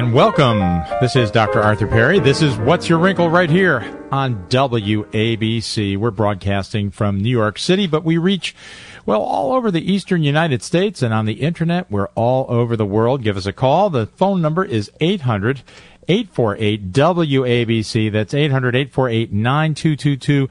And 0.00 0.14
welcome. 0.14 0.60
This 1.02 1.14
is 1.14 1.30
Dr. 1.30 1.60
Arthur 1.60 1.86
Perry. 1.86 2.20
This 2.20 2.40
is 2.40 2.56
What's 2.56 2.88
Your 2.88 2.98
Wrinkle 2.98 3.28
right 3.28 3.50
here 3.50 3.82
on 4.10 4.46
WABC. 4.48 5.98
We're 5.98 6.10
broadcasting 6.10 6.90
from 6.90 7.20
New 7.20 7.28
York 7.28 7.58
City, 7.58 7.86
but 7.86 8.02
we 8.02 8.16
reach, 8.16 8.56
well, 9.04 9.20
all 9.20 9.52
over 9.52 9.70
the 9.70 9.92
eastern 9.92 10.22
United 10.22 10.62
States 10.62 11.02
and 11.02 11.12
on 11.12 11.26
the 11.26 11.42
internet. 11.42 11.90
We're 11.90 12.08
all 12.14 12.46
over 12.48 12.76
the 12.76 12.86
world. 12.86 13.22
Give 13.22 13.36
us 13.36 13.44
a 13.44 13.52
call. 13.52 13.90
The 13.90 14.06
phone 14.06 14.40
number 14.40 14.64
is 14.64 14.90
800 15.00 15.60
848 16.08 16.92
WABC. 16.92 18.10
That's 18.10 18.32
800 18.32 18.74
848 18.74 19.32
9222. 19.34 20.48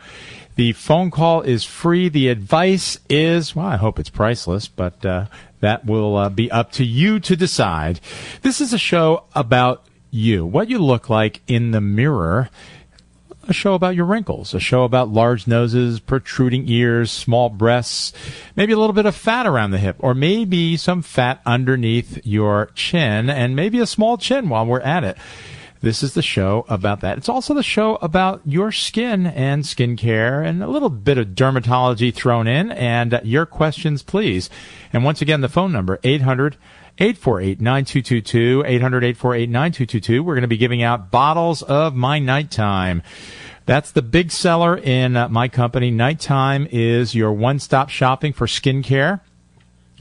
The 0.58 0.74
phone 0.74 1.10
call 1.10 1.42
is 1.42 1.64
free. 1.64 2.08
The 2.08 2.28
advice 2.28 3.00
is, 3.10 3.56
well, 3.56 3.66
I 3.66 3.78
hope 3.78 3.98
it's 3.98 4.12
priceless, 4.12 4.68
but 4.68 5.04
uh, 5.04 5.26
that 5.60 5.86
will 5.86 6.16
uh, 6.16 6.30
be 6.30 6.50
up 6.52 6.72
to 6.74 6.86
you 6.86 7.20
to 7.22 7.36
decide. 7.36 8.00
This 8.42 8.62
is 8.62 8.74
a 8.74 8.78
show 8.78 9.26
about 9.36 9.86
you, 10.12 10.46
what 10.46 10.70
you 10.70 10.80
look 10.80 11.10
like 11.10 11.42
in 11.48 11.72
the 11.72 11.82
mirror. 11.82 12.50
A 13.48 13.54
show 13.54 13.74
about 13.74 13.96
your 13.96 14.06
wrinkles, 14.06 14.54
a 14.54 14.60
show 14.60 14.84
about 14.84 15.10
large 15.10 15.48
noses, 15.48 16.00
protruding 16.00 16.70
ears, 16.70 17.10
small 17.12 17.50
breasts, 17.50 18.14
maybe 18.56 18.74
a 18.74 18.78
little 18.78 18.94
bit 18.94 19.08
of 19.08 19.16
fat 19.16 19.48
around 19.48 19.72
the 19.72 19.80
hip, 19.80 19.96
or 19.98 20.14
maybe 20.14 20.78
some 20.78 21.02
fat 21.02 21.42
underneath 21.48 22.24
your 22.24 22.70
chin, 22.76 23.28
and 23.28 23.56
maybe 23.56 23.80
a 23.80 23.88
small 23.88 24.20
chin 24.20 24.50
while 24.50 24.68
we're 24.68 24.82
at 24.82 25.04
it. 25.04 25.18
This 25.82 26.04
is 26.04 26.14
the 26.14 26.22
show 26.22 26.66
about 26.68 27.00
that. 27.02 27.18
It's 27.18 27.30
also 27.30 27.54
the 27.54 27.64
show 27.64 27.96
about 27.98 28.42
your 28.44 28.72
skin 28.72 29.26
and 29.26 29.64
skincare 29.64 30.46
and 30.46 30.62
a 30.62 30.68
little 30.68 30.90
bit 30.90 31.18
of 31.18 31.28
dermatology 31.30 32.14
thrown 32.14 32.48
in 32.48 32.70
and 32.72 33.22
your 33.24 33.46
questions, 33.46 34.04
please. 34.04 34.50
And 34.92 35.06
once 35.06 35.22
again, 35.22 35.40
the 35.40 35.48
phone 35.48 35.72
number, 35.72 35.98
800 36.04 36.58
848 36.98 37.62
9222, 37.62 38.64
800 38.68 39.04
848 39.06 39.50
9222. 39.50 40.22
We're 40.22 40.34
going 40.34 40.42
to 40.42 40.50
be 40.50 40.58
giving 40.58 40.84
out 40.84 41.12
bottles 41.12 41.62
of 41.62 41.96
my 41.96 42.20
Nighthyme. 42.20 43.02
That's 43.66 43.92
the 43.92 44.02
big 44.02 44.32
seller 44.32 44.76
in 44.76 45.14
my 45.32 45.48
company. 45.48 45.92
Nighthyme 45.92 46.68
is 46.72 47.16
your 47.16 47.32
one 47.32 47.60
stop 47.60 47.88
shopping 47.88 48.34
for 48.34 48.48
skincare. 48.48 49.22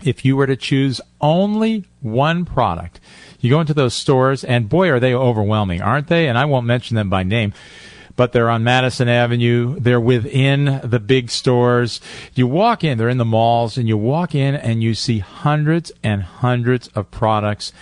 If 0.02 0.24
you 0.24 0.36
were 0.36 0.46
to 0.48 0.56
choose 0.56 1.00
only 1.20 1.84
one 2.00 2.44
product, 2.44 2.98
you 3.40 3.50
go 3.50 3.60
into 3.60 3.74
those 3.74 3.94
stores, 3.94 4.44
and 4.44 4.68
boy, 4.68 4.90
are 4.90 5.00
they 5.00 5.14
overwhelming, 5.14 5.80
aren't 5.80 6.08
they? 6.08 6.28
And 6.28 6.36
I 6.36 6.44
won't 6.44 6.66
mention 6.66 6.96
them 6.96 7.08
by 7.08 7.22
name, 7.22 7.52
but 8.16 8.32
they're 8.32 8.50
on 8.50 8.64
Madison 8.64 9.08
Avenue. 9.08 9.78
They're 9.78 10.00
within 10.00 10.80
the 10.82 10.98
big 10.98 11.30
stores. 11.30 12.00
You 12.34 12.46
walk 12.46 12.82
in, 12.82 12.98
they're 12.98 13.08
in 13.08 13.18
the 13.18 13.24
malls, 13.24 13.78
and 13.78 13.86
you 13.86 13.96
walk 13.96 14.34
in 14.34 14.54
and 14.56 14.82
you 14.82 14.94
see 14.94 15.20
hundreds 15.20 15.92
and 16.02 16.22
hundreds 16.22 16.88
of 16.88 17.10
products. 17.10 17.72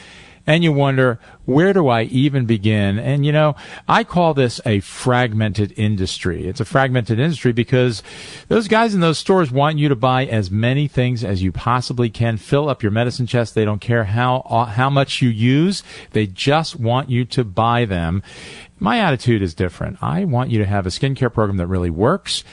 And 0.46 0.62
you 0.62 0.72
wonder, 0.72 1.18
where 1.44 1.72
do 1.72 1.88
I 1.88 2.02
even 2.04 2.46
begin? 2.46 2.98
And 2.98 3.26
you 3.26 3.32
know, 3.32 3.56
I 3.88 4.04
call 4.04 4.34
this 4.34 4.60
a 4.64 4.80
fragmented 4.80 5.72
industry. 5.76 6.46
It's 6.46 6.60
a 6.60 6.64
fragmented 6.64 7.18
industry 7.18 7.52
because 7.52 8.02
those 8.48 8.68
guys 8.68 8.94
in 8.94 9.00
those 9.00 9.18
stores 9.18 9.50
want 9.50 9.78
you 9.78 9.88
to 9.88 9.96
buy 9.96 10.24
as 10.26 10.50
many 10.50 10.86
things 10.88 11.24
as 11.24 11.42
you 11.42 11.52
possibly 11.52 12.10
can. 12.10 12.36
Fill 12.36 12.68
up 12.68 12.82
your 12.82 12.92
medicine 12.92 13.26
chest. 13.26 13.54
They 13.54 13.64
don't 13.64 13.80
care 13.80 14.04
how, 14.04 14.38
uh, 14.48 14.66
how 14.66 14.90
much 14.90 15.20
you 15.20 15.28
use. 15.28 15.82
They 16.12 16.26
just 16.26 16.76
want 16.76 17.10
you 17.10 17.24
to 17.24 17.44
buy 17.44 17.84
them. 17.84 18.22
My 18.78 19.00
attitude 19.00 19.42
is 19.42 19.54
different. 19.54 20.02
I 20.02 20.24
want 20.24 20.50
you 20.50 20.58
to 20.58 20.66
have 20.66 20.86
a 20.86 20.90
skincare 20.90 21.32
program 21.32 21.56
that 21.56 21.66
really 21.66 21.90
works 21.90 22.44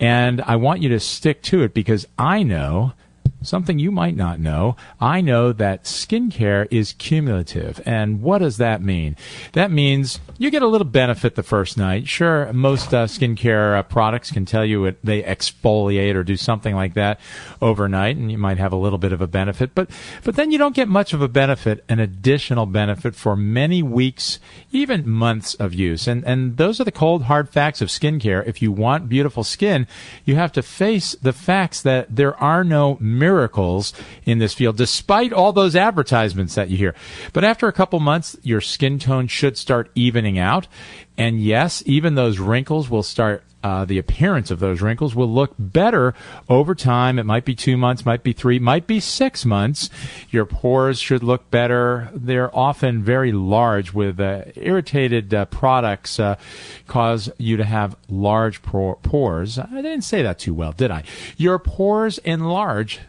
and 0.00 0.40
I 0.40 0.56
want 0.56 0.80
you 0.80 0.88
to 0.90 1.00
stick 1.00 1.42
to 1.42 1.62
it 1.62 1.74
because 1.74 2.06
I 2.18 2.42
know 2.42 2.94
something 3.42 3.78
you 3.78 3.90
might 3.90 4.16
not 4.16 4.38
know. 4.38 4.76
I 5.00 5.20
know 5.20 5.52
that 5.52 5.84
skincare 5.84 6.66
is 6.70 6.92
cumulative. 6.94 7.80
And 7.86 8.22
what 8.22 8.38
does 8.38 8.58
that 8.58 8.82
mean? 8.82 9.16
That 9.52 9.70
means 9.70 10.20
you 10.38 10.50
get 10.50 10.62
a 10.62 10.66
little 10.66 10.86
benefit 10.86 11.34
the 11.34 11.42
first 11.42 11.76
night. 11.76 12.08
Sure, 12.08 12.52
most 12.52 12.92
uh, 12.92 13.06
skincare 13.06 13.78
uh, 13.78 13.82
products 13.82 14.30
can 14.30 14.44
tell 14.44 14.64
you 14.64 14.84
it, 14.84 14.98
they 15.04 15.22
exfoliate 15.22 16.14
or 16.14 16.22
do 16.22 16.36
something 16.36 16.74
like 16.74 16.94
that 16.94 17.20
overnight, 17.60 18.16
and 18.16 18.30
you 18.30 18.38
might 18.38 18.58
have 18.58 18.72
a 18.72 18.76
little 18.76 18.98
bit 18.98 19.12
of 19.12 19.20
a 19.20 19.26
benefit. 19.26 19.74
But, 19.74 19.90
but 20.24 20.36
then 20.36 20.50
you 20.50 20.58
don't 20.58 20.74
get 20.74 20.88
much 20.88 21.12
of 21.12 21.22
a 21.22 21.28
benefit, 21.28 21.84
an 21.88 21.98
additional 21.98 22.66
benefit 22.66 23.14
for 23.14 23.36
many 23.36 23.82
weeks, 23.82 24.38
even 24.72 25.08
months 25.08 25.54
of 25.54 25.74
use. 25.74 26.06
And, 26.06 26.24
and 26.24 26.56
those 26.56 26.80
are 26.80 26.84
the 26.84 26.92
cold, 26.92 27.24
hard 27.24 27.48
facts 27.48 27.80
of 27.80 27.88
skincare. 27.88 28.46
If 28.46 28.62
you 28.62 28.72
want 28.72 29.08
beautiful 29.08 29.44
skin, 29.44 29.86
you 30.24 30.36
have 30.36 30.52
to 30.52 30.62
face 30.62 31.14
the 31.22 31.32
facts 31.32 31.82
that 31.82 32.14
there 32.14 32.36
are 32.36 32.64
no 32.64 32.98
miracles 33.00 33.29
in 34.24 34.38
this 34.38 34.54
field, 34.54 34.76
despite 34.76 35.32
all 35.32 35.52
those 35.52 35.76
advertisements 35.76 36.54
that 36.54 36.70
you 36.70 36.76
hear. 36.76 36.94
But 37.32 37.44
after 37.44 37.68
a 37.68 37.72
couple 37.72 38.00
months, 38.00 38.36
your 38.42 38.60
skin 38.60 38.98
tone 38.98 39.26
should 39.26 39.56
start 39.56 39.90
evening 39.94 40.38
out. 40.38 40.66
And 41.16 41.40
yes, 41.40 41.82
even 41.86 42.14
those 42.14 42.38
wrinkles 42.38 42.88
will 42.88 43.02
start 43.02 43.44
uh, 43.62 43.84
the 43.84 43.98
appearance 43.98 44.50
of 44.50 44.58
those 44.58 44.80
wrinkles 44.80 45.14
will 45.14 45.28
look 45.28 45.54
better 45.58 46.14
over 46.48 46.74
time. 46.74 47.18
It 47.18 47.26
might 47.26 47.44
be 47.44 47.54
two 47.54 47.76
months, 47.76 48.06
might 48.06 48.22
be 48.22 48.32
three, 48.32 48.58
might 48.58 48.86
be 48.86 49.00
six 49.00 49.44
months. 49.44 49.90
Your 50.30 50.46
pores 50.46 50.98
should 50.98 51.22
look 51.22 51.50
better. 51.50 52.08
They're 52.14 52.54
often 52.56 53.02
very 53.02 53.32
large 53.32 53.92
with 53.92 54.18
uh, 54.18 54.44
irritated 54.56 55.34
uh, 55.34 55.44
products 55.46 56.18
uh, 56.18 56.36
cause 56.86 57.30
you 57.36 57.56
to 57.58 57.64
have 57.64 57.96
large 58.08 58.62
pores. 58.62 59.58
I 59.58 59.82
didn't 59.82 60.02
say 60.02 60.22
that 60.22 60.38
too 60.38 60.54
well, 60.54 60.72
did 60.72 60.90
I? 60.90 61.04
Your 61.36 61.58
pores 61.58 62.18
enlarge 62.18 63.00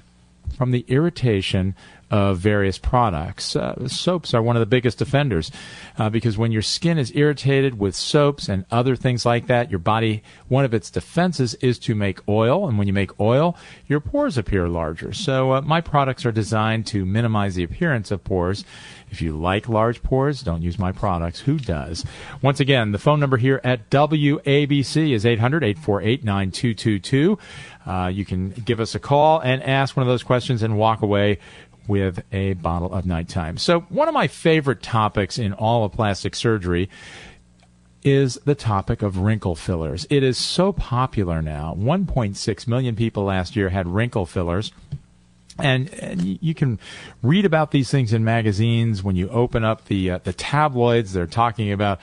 from 0.61 0.69
the 0.69 0.85
irritation 0.89 1.73
of 2.11 2.37
various 2.37 2.77
products. 2.77 3.55
Uh, 3.55 3.87
soaps 3.87 4.33
are 4.33 4.43
one 4.43 4.57
of 4.57 4.59
the 4.59 4.65
biggest 4.65 5.01
offenders 5.01 5.49
uh, 5.97 6.09
because 6.09 6.37
when 6.37 6.51
your 6.51 6.61
skin 6.61 6.99
is 6.99 7.15
irritated 7.15 7.79
with 7.79 7.95
soaps 7.95 8.49
and 8.49 8.65
other 8.69 8.97
things 8.97 9.25
like 9.25 9.47
that, 9.47 9.71
your 9.71 9.79
body, 9.79 10.21
one 10.49 10.65
of 10.65 10.73
its 10.73 10.91
defenses 10.91 11.55
is 11.55 11.79
to 11.79 11.95
make 11.95 12.19
oil. 12.27 12.67
And 12.67 12.77
when 12.77 12.85
you 12.85 12.93
make 12.93 13.17
oil, 13.19 13.57
your 13.87 14.01
pores 14.01 14.37
appear 14.37 14.67
larger. 14.67 15.13
So 15.13 15.53
uh, 15.53 15.61
my 15.61 15.79
products 15.79 16.25
are 16.25 16.33
designed 16.33 16.85
to 16.87 17.05
minimize 17.05 17.55
the 17.55 17.63
appearance 17.63 18.11
of 18.11 18.23
pores. 18.23 18.65
If 19.09 19.21
you 19.21 19.37
like 19.37 19.67
large 19.67 20.03
pores, 20.03 20.41
don't 20.41 20.61
use 20.61 20.77
my 20.77 20.91
products. 20.91 21.41
Who 21.41 21.57
does? 21.57 22.05
Once 22.41 22.59
again, 22.59 22.91
the 22.91 22.99
phone 22.99 23.19
number 23.19 23.37
here 23.37 23.61
at 23.63 23.89
WABC 23.89 25.13
is 25.13 25.25
800 25.25 25.63
848 25.63 26.23
9222. 26.23 27.39
Uh, 27.85 28.11
you 28.13 28.25
can 28.25 28.49
give 28.49 28.79
us 28.79 28.95
a 28.95 28.99
call 28.99 29.39
and 29.39 29.63
ask 29.63 29.95
one 29.95 30.01
of 30.01 30.07
those 30.07 30.23
questions 30.23 30.61
and 30.63 30.77
walk 30.77 31.01
away 31.01 31.39
with 31.87 32.23
a 32.31 32.53
bottle 32.53 32.93
of 32.93 33.05
Nighthyme. 33.05 33.57
So, 33.57 33.81
one 33.81 34.07
of 34.07 34.13
my 34.13 34.27
favorite 34.27 34.83
topics 34.83 35.39
in 35.39 35.53
all 35.53 35.83
of 35.83 35.91
plastic 35.91 36.35
surgery 36.35 36.89
is 38.03 38.35
the 38.45 38.55
topic 38.55 39.01
of 39.01 39.19
wrinkle 39.19 39.55
fillers. 39.55 40.07
It 40.09 40.23
is 40.23 40.37
so 40.37 40.71
popular 40.73 41.41
now. 41.41 41.75
1.6 41.77 42.67
million 42.67 42.95
people 42.95 43.23
last 43.23 43.55
year 43.55 43.69
had 43.69 43.87
wrinkle 43.87 44.25
fillers. 44.25 44.71
And, 45.59 45.93
and 45.95 46.39
you 46.41 46.53
can 46.53 46.79
read 47.21 47.45
about 47.45 47.71
these 47.71 47.89
things 47.89 48.13
in 48.13 48.23
magazines 48.23 49.03
when 49.03 49.15
you 49.15 49.29
open 49.29 49.63
up 49.63 49.85
the 49.85 50.11
uh, 50.11 50.19
the 50.23 50.33
tabloids. 50.33 51.13
They're 51.13 51.27
talking 51.27 51.71
about 51.71 51.99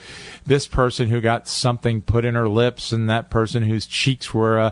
this 0.47 0.67
person 0.67 1.09
who 1.09 1.21
got 1.21 1.49
something 1.49 2.03
put 2.03 2.25
in 2.25 2.35
her 2.35 2.49
lips 2.49 2.93
and 2.93 3.09
that 3.09 3.31
person 3.31 3.63
whose 3.63 3.87
cheeks 3.87 4.33
were 4.33 4.59
uh, 4.59 4.71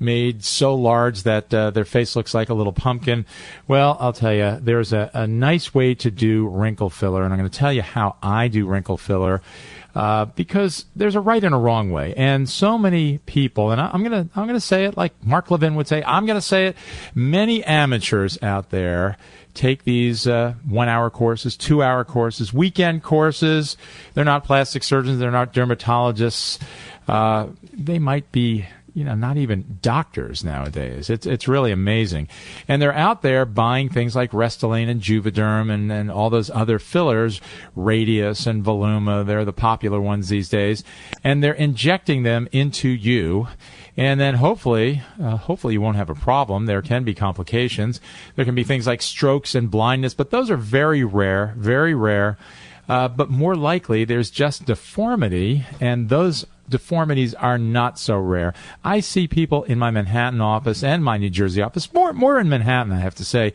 made 0.00 0.44
so 0.44 0.74
large 0.74 1.22
that 1.22 1.52
uh, 1.52 1.70
their 1.70 1.84
face 1.84 2.16
looks 2.16 2.34
like 2.34 2.48
a 2.48 2.54
little 2.54 2.72
pumpkin. 2.72 3.26
Well 3.68 3.96
i'll 4.00 4.12
tell 4.12 4.34
you 4.34 4.58
there's 4.60 4.92
a, 4.92 5.10
a 5.14 5.26
nice 5.26 5.74
way 5.74 5.94
to 5.94 6.10
do 6.10 6.46
wrinkle 6.48 6.90
filler. 6.90 7.24
And 7.24 7.32
i'm 7.32 7.38
going 7.38 7.50
to 7.50 7.58
tell 7.58 7.72
you 7.72 7.82
how 7.82 8.16
i 8.22 8.48
do 8.48 8.66
wrinkle 8.66 8.96
filler 8.96 9.42
uh, 9.96 10.26
because 10.26 10.84
there's 10.94 11.14
a 11.14 11.20
right 11.20 11.42
and 11.42 11.54
a 11.54 11.58
wrong 11.58 11.90
way, 11.90 12.12
and 12.18 12.46
so 12.46 12.76
many 12.76 13.16
people, 13.24 13.70
and 13.70 13.80
I, 13.80 13.90
am 13.94 14.02
gonna 14.02 14.28
I'm 14.36 14.46
gonna 14.46 14.60
say 14.60 14.84
it 14.84 14.94
like 14.94 15.14
Mark 15.24 15.50
Levin 15.50 15.74
would 15.74 15.88
say. 15.88 16.02
I'm 16.04 16.26
gonna 16.26 16.42
say 16.42 16.66
it. 16.66 16.76
Many 17.14 17.64
amateurs 17.64 18.36
out 18.42 18.68
there 18.68 19.16
take 19.54 19.84
these 19.84 20.26
uh, 20.26 20.52
one 20.68 20.90
hour 20.90 21.08
courses, 21.08 21.56
two 21.56 21.82
hour 21.82 22.04
courses, 22.04 22.52
weekend 22.52 23.04
courses. 23.04 23.78
They're 24.12 24.22
not 24.22 24.44
plastic 24.44 24.84
surgeons. 24.84 25.18
They're 25.18 25.30
not 25.30 25.54
dermatologists. 25.54 26.60
Uh, 27.08 27.46
they 27.72 27.98
might 27.98 28.30
be 28.32 28.66
you 28.96 29.04
know, 29.04 29.14
not 29.14 29.36
even 29.36 29.78
doctors 29.82 30.42
nowadays. 30.42 31.10
It's 31.10 31.26
it's 31.26 31.46
really 31.46 31.70
amazing, 31.70 32.28
and 32.66 32.80
they're 32.80 32.94
out 32.94 33.20
there 33.20 33.44
buying 33.44 33.90
things 33.90 34.16
like 34.16 34.30
Restylane 34.30 34.88
and 34.88 35.02
Juvederm 35.02 35.70
and, 35.70 35.92
and 35.92 36.10
all 36.10 36.30
those 36.30 36.48
other 36.48 36.78
fillers, 36.78 37.42
Radiesse 37.76 38.46
and 38.46 38.64
Voluma. 38.64 39.26
They're 39.26 39.44
the 39.44 39.52
popular 39.52 40.00
ones 40.00 40.30
these 40.30 40.48
days, 40.48 40.82
and 41.22 41.44
they're 41.44 41.52
injecting 41.52 42.22
them 42.22 42.48
into 42.52 42.88
you. 42.88 43.48
And 43.98 44.18
then 44.18 44.36
hopefully, 44.36 45.02
uh, 45.22 45.36
hopefully 45.36 45.74
you 45.74 45.82
won't 45.82 45.98
have 45.98 46.08
a 46.08 46.14
problem. 46.14 46.64
There 46.64 46.80
can 46.80 47.04
be 47.04 47.12
complications. 47.12 48.00
There 48.34 48.46
can 48.46 48.54
be 48.54 48.64
things 48.64 48.86
like 48.86 49.02
strokes 49.02 49.54
and 49.54 49.70
blindness, 49.70 50.14
but 50.14 50.30
those 50.30 50.50
are 50.50 50.56
very 50.56 51.04
rare, 51.04 51.54
very 51.58 51.94
rare. 51.94 52.38
Uh, 52.88 53.08
but 53.08 53.28
more 53.28 53.56
likely, 53.56 54.04
there's 54.04 54.30
just 54.30 54.64
deformity, 54.64 55.66
and 55.80 56.08
those 56.08 56.46
deformities 56.68 57.34
are 57.34 57.58
not 57.58 57.98
so 57.98 58.16
rare. 58.16 58.54
I 58.84 59.00
see 59.00 59.26
people 59.28 59.64
in 59.64 59.78
my 59.78 59.90
Manhattan 59.90 60.40
office 60.40 60.82
and 60.82 61.04
my 61.04 61.16
New 61.16 61.30
Jersey 61.30 61.62
office, 61.62 61.92
more 61.92 62.12
more 62.12 62.38
in 62.38 62.48
Manhattan, 62.48 62.92
I 62.92 63.00
have 63.00 63.14
to 63.16 63.24
say, 63.24 63.54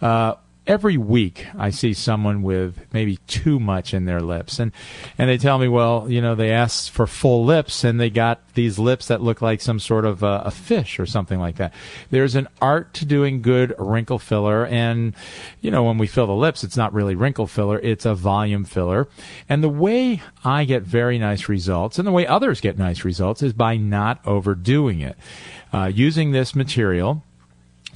uh, 0.00 0.34
every 0.66 0.96
week 0.96 1.46
I 1.58 1.70
see 1.70 1.92
someone 1.92 2.42
with 2.42 2.78
maybe 2.92 3.18
too 3.26 3.60
much 3.60 3.92
in 3.92 4.04
their 4.04 4.20
lips, 4.20 4.58
and 4.58 4.72
and 5.18 5.28
they 5.28 5.38
tell 5.38 5.58
me, 5.58 5.68
well, 5.68 6.10
you 6.10 6.20
know, 6.20 6.34
they 6.34 6.50
asked 6.50 6.90
for 6.90 7.06
full 7.06 7.44
lips, 7.44 7.84
and 7.84 8.00
they 8.00 8.10
got 8.10 8.40
these 8.54 8.78
lips 8.78 9.08
that 9.08 9.20
look 9.20 9.42
like 9.42 9.60
some 9.60 9.78
sort 9.78 10.04
of 10.04 10.22
a 10.22 10.50
fish 10.50 10.98
or 10.98 11.06
something 11.06 11.38
like 11.38 11.56
that. 11.56 11.72
There's 12.10 12.34
an 12.34 12.48
art 12.60 12.94
to 12.94 13.04
doing 13.04 13.42
good 13.42 13.74
wrinkle 13.78 14.18
filler, 14.18 14.66
and 14.66 15.14
you 15.60 15.70
know, 15.70 15.84
when 15.84 15.98
we 15.98 16.06
fill 16.06 16.26
the 16.26 16.32
lips, 16.32 16.64
it's 16.64 16.76
not 16.76 16.92
really 16.92 17.14
wrinkle 17.14 17.46
filler; 17.46 17.78
it's 17.80 18.06
a 18.06 18.14
volume 18.14 18.64
filler. 18.64 19.08
And 19.48 19.62
the 19.62 19.68
way 19.68 20.22
I 20.44 20.64
get 20.64 20.82
very 20.82 21.18
nice 21.18 21.48
results, 21.48 21.98
and 21.98 22.06
the 22.06 22.12
way 22.12 22.26
others 22.26 22.60
get 22.60 22.78
nice 22.78 23.04
results, 23.04 23.42
is 23.42 23.52
by 23.52 23.76
not 23.76 24.20
overdoing 24.26 25.00
it. 25.00 25.16
Uh, 25.72 25.90
using 25.92 26.30
this 26.30 26.54
material 26.54 27.24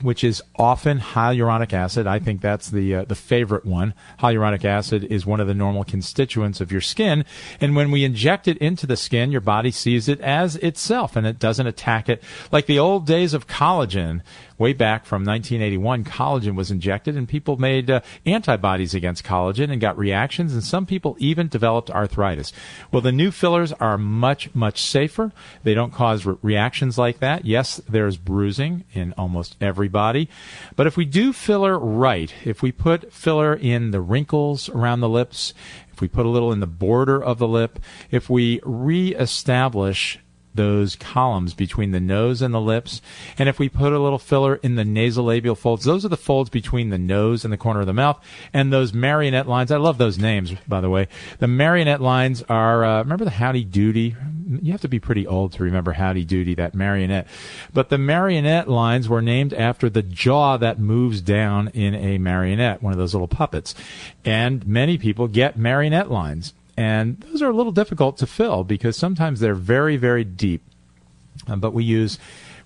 which 0.03 0.25
is 0.25 0.43
often 0.57 0.99
hyaluronic 0.99 1.73
acid. 1.73 2.07
I 2.07 2.19
think 2.19 2.41
that's 2.41 2.71
the 2.71 2.95
uh, 2.95 3.05
the 3.05 3.15
favorite 3.15 3.65
one. 3.65 3.95
Hyaluronic 4.21 4.65
acid 4.65 5.05
is 5.05 5.27
one 5.27 5.41
of 5.41 5.47
the 5.47 5.55
normal 5.55 5.85
constituents 5.85 6.61
of 6.61 6.73
your 6.73 6.81
skin, 6.81 7.25
and 7.61 7.77
when 7.77 7.91
we 7.91 8.05
inject 8.05 8.49
it 8.49 8.59
into 8.59 8.87
the 8.87 8.97
skin, 8.97 9.33
your 9.33 9.41
body 9.41 9.71
sees 9.71 10.09
it 10.09 10.21
as 10.21 10.57
itself, 10.57 11.17
and 11.17 11.27
it 11.27 11.39
doesn't 11.39 11.67
attack 11.67 12.09
it 12.09 12.23
like 12.53 12.67
the 12.67 12.79
old 12.79 13.07
days 13.07 13.35
of 13.35 13.47
collagen 13.47 14.23
way 14.59 14.73
back 14.73 15.07
from 15.07 15.25
1981, 15.25 16.05
collagen 16.05 16.55
was 16.55 16.71
injected, 16.71 17.17
and 17.17 17.29
people 17.29 17.57
made 17.57 17.91
uh, 17.91 18.01
antibodies 18.27 18.95
against 18.95 19.25
collagen 19.25 19.71
and 19.71 19.81
got 19.81 19.97
reactions, 19.97 20.53
and 20.53 20.65
some 20.65 20.85
people 20.85 21.17
even 21.19 21.49
developed 21.49 21.91
arthritis. 21.91 22.53
Well, 22.93 23.03
the 23.03 23.13
new 23.13 23.31
fillers 23.31 23.73
are 23.75 23.97
much, 23.97 24.55
much 24.55 24.83
safer. 24.83 25.33
They 25.63 25.75
don't 25.75 25.93
cause 25.93 26.27
re- 26.27 26.37
reactions 26.43 26.99
like 26.99 27.21
that. 27.21 27.45
Yes, 27.45 27.81
there's 27.89 28.17
bruising 28.17 28.85
in 28.93 29.15
almost 29.17 29.57
everybody, 29.61 30.29
but 30.77 30.87
if 30.87 30.97
we 30.97 31.05
do 31.05 31.33
filler 31.33 31.79
right, 31.79 32.33
if 32.45 32.63
we 32.63 32.73
put 32.73 33.13
filler 33.13 33.55
in 33.55 33.93
the 33.93 34.01
wrinkles 34.01 34.69
around 34.69 35.01
the 35.01 35.09
lips, 35.09 35.55
if 35.93 36.01
we 36.01 36.09
put 36.09 36.27
a 36.27 36.29
little 36.29 36.53
in 36.53 36.61
the 36.61 36.67
border 36.67 37.23
of 37.23 37.39
the 37.39 37.49
lip, 37.49 37.79
if 38.11 38.31
we 38.31 38.61
reestablish 38.65 40.21
those 40.59 40.97
columns 40.97 41.55
between 41.55 41.93
the 41.93 42.01
nose 42.01 42.43
and 42.43 42.53
the 42.53 42.61
lips. 42.61 43.01
And 43.39 43.49
if 43.49 43.61
we 43.61 43.69
put 43.69 43.93
a 43.93 43.99
little 44.01 44.19
filler 44.19 44.57
in 44.57 44.75
the 44.75 44.83
nasolabial 44.83 45.57
folds, 45.57 45.85
those 45.85 46.05
are 46.05 46.09
the 46.09 46.17
folds 46.17 46.51
between 46.51 46.91
the 46.91 46.99
nose 46.99 47.45
and 47.45 47.53
the 47.53 47.57
corner 47.57 47.79
of 47.79 47.87
the 47.87 47.93
mouth. 47.93 48.21
And 48.53 48.73
those 48.73 48.93
marionette 48.93 49.47
lines, 49.47 49.71
I 49.71 49.77
love 49.77 49.99
those 49.99 50.19
names, 50.19 50.53
by 50.67 50.81
the 50.81 50.91
way. 50.91 51.07
The 51.39 51.47
marionette 51.47 52.01
lines 52.01 52.43
are, 52.49 52.85
uh, 52.85 52.99
remember 52.99 53.25
the 53.25 53.31
Howdy 53.31 53.63
Doody? 53.63 54.17
You 54.61 54.73
have 54.73 54.81
to 54.81 54.89
be 54.89 54.99
pretty 54.99 55.29
old 55.29 55.53
to 55.53 55.63
remember 55.63 55.93
Howdy 55.93 56.25
Doody, 56.25 56.55
that 56.57 56.75
marionette. 56.75 57.29
But 57.73 57.89
the 57.89 57.99
marionette 57.99 58.69
lines 58.69 59.09
were 59.09 59.23
named 59.23 59.55
after 59.55 59.89
the 59.89 60.03
jaw 60.03 60.57
that 60.57 60.81
moves 60.81 61.21
down 61.21 61.69
in 61.69 61.95
a 61.95 62.19
marionette, 62.19 62.83
one 62.83 62.93
of 62.93 62.99
those 62.99 63.15
little 63.15 63.29
puppets. 63.29 63.77
And 64.25 64.67
many 64.67 64.99
people 64.99 65.29
get 65.29 65.57
marionette 65.57 66.11
lines 66.11 66.53
and 66.79 67.21
those 67.21 67.43
are 67.43 67.51
a 67.51 67.53
little 67.53 67.73
difficult 67.73 68.17
to 68.19 68.27
fill 68.27 68.63
because 68.63 68.97
sometimes 68.97 69.41
they're 69.41 69.55
very 69.55 69.97
very 69.97 70.25
deep. 70.25 70.63
Uh, 71.47 71.57
but 71.57 71.73
we 71.73 71.85
use 71.85 72.19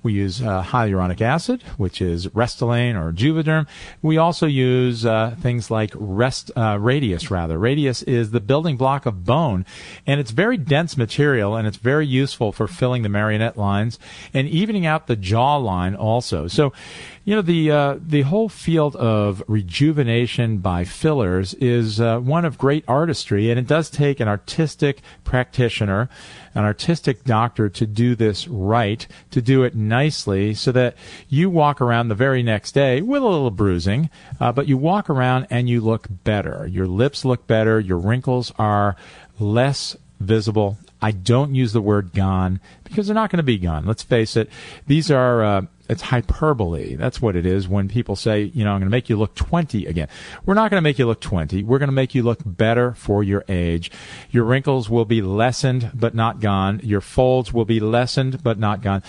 we 0.03 0.14
use 0.14 0.43
uh, 0.43 0.62
hyaluronic 0.62 1.20
acid, 1.20 1.62
which 1.76 2.03
is 2.03 2.26
Restylane 2.29 3.00
or 3.00 3.12
Juvederm. 3.12 3.69
We 4.00 4.19
also 4.19 4.47
use 4.47 5.06
uh, 5.06 5.37
things 5.41 5.70
like 5.70 5.93
rest, 5.94 6.50
uh, 6.56 6.76
Radiesse, 6.76 7.31
rather. 7.31 7.56
Radiesse 7.56 8.03
is 8.09 8.32
the 8.32 8.41
building 8.41 8.76
block 8.76 9.06
of 9.06 9.25
bone, 9.25 9.64
and 10.05 10.19
it's 10.19 10.32
very 10.32 10.56
dense 10.56 10.97
material, 10.97 11.55
and 11.55 11.69
it's 11.69 11.76
very 11.76 12.06
useful 12.06 12.50
for 12.50 12.67
filling 12.67 13.03
the 13.03 13.09
marionette 13.09 13.56
lines 13.56 13.99
and 14.35 14.49
evening 14.49 14.87
out 14.87 15.06
the 15.06 15.17
jawline 15.17 15.97
also. 15.97 16.49
So 16.49 16.73
you 17.25 17.37
know 17.37 17.43
the 17.43 17.71
uh, 17.71 17.99
the 18.01 18.23
whole 18.23 18.49
field 18.49 18.97
of 18.97 19.43
rejuvenation 19.47 20.59
by 20.59 20.85
fillers 20.85 21.55
is 21.55 22.01
uh, 22.01 22.19
one 22.19 22.45
of 22.45 22.59
great 22.59 22.85
artistry, 22.89 23.51
and 23.51 23.61
it 23.61 23.67
does 23.67 23.91
take 23.91 24.19
an 24.19 24.27
artistic 24.27 25.01
practitioner, 25.23 26.09
an 26.55 26.65
artistic 26.65 27.23
doctor 27.23 27.69
to 27.69 27.87
do 27.87 28.17
this 28.17 28.49
right, 28.49 29.07
to 29.31 29.41
do 29.41 29.63
it 29.63 29.77
nicely, 29.77 30.53
so 30.53 30.73
that 30.73 30.97
you 31.29 31.49
walk 31.49 31.81
around 31.81 32.09
the 32.09 32.15
very 32.17 32.43
next 32.43 32.73
day 32.73 33.01
with 33.01 33.23
a 33.23 33.27
little 33.27 33.51
bruising, 33.53 34.11
uh, 34.41 34.51
but 34.51 34.67
you 34.67 34.77
walk 34.77 35.09
around 35.09 35.47
and 35.49 35.69
you 35.69 35.81
look 35.81 36.09
better. 36.25 36.67
Your 36.67 36.89
lips 36.89 37.25
look 37.25 37.47
better. 37.47 37.79
Your 37.79 37.99
wrinkles 37.99 38.53
are 38.59 38.97
less 39.39 39.97
visible. 40.23 40.79
I 41.01 41.11
don't 41.11 41.55
use 41.55 41.73
the 41.73 41.81
word 41.81 42.13
gone 42.13 42.61
because 42.85 43.07
they're 43.07 43.15
not 43.15 43.31
going 43.31 43.39
to 43.39 43.43
be 43.43 43.59
gone. 43.59 43.87
Let's 43.87 44.03
face 44.03 44.37
it. 44.37 44.49
These 44.87 45.11
are 45.11 45.43
uh, 45.43 45.63
it's 45.89 46.03
hyperbole. 46.03 46.95
That's 46.95 47.21
what 47.21 47.37
it 47.37 47.45
is 47.45 47.69
when 47.69 47.89
people 47.89 48.17
say, 48.17 48.45
you 48.45 48.65
know, 48.65 48.71
I'm 48.71 48.81
going 48.81 48.87
to 48.87 48.91
make 48.91 49.09
you 49.09 49.17
look 49.17 49.35
20 49.35 49.87
again. 49.87 50.09
We're 50.47 50.55
not 50.55 50.71
going 50.71 50.81
to 50.81 50.83
make 50.83 50.99
you 50.99 51.07
look 51.07 51.21
20. 51.21 51.64
We're 51.64 51.79
going 51.79 51.88
to 51.88 51.93
make 51.93 52.14
you 52.14 52.23
look 52.23 52.38
better 52.45 52.95
for 52.95 53.23
your 53.23 53.45
age. 53.49 53.91
Your 54.31 54.45
wrinkles 54.45 54.88
will 54.88 55.05
be 55.05 55.21
lessened 55.23 55.91
but 55.93 56.14
not 56.14 56.41
gone. 56.41 56.81
Your 56.83 57.00
folds 57.00 57.52
will 57.52 57.64
be 57.64 57.81
lessened 57.81 58.43
but 58.43 58.59
not 58.59 58.81
gone 58.81 59.02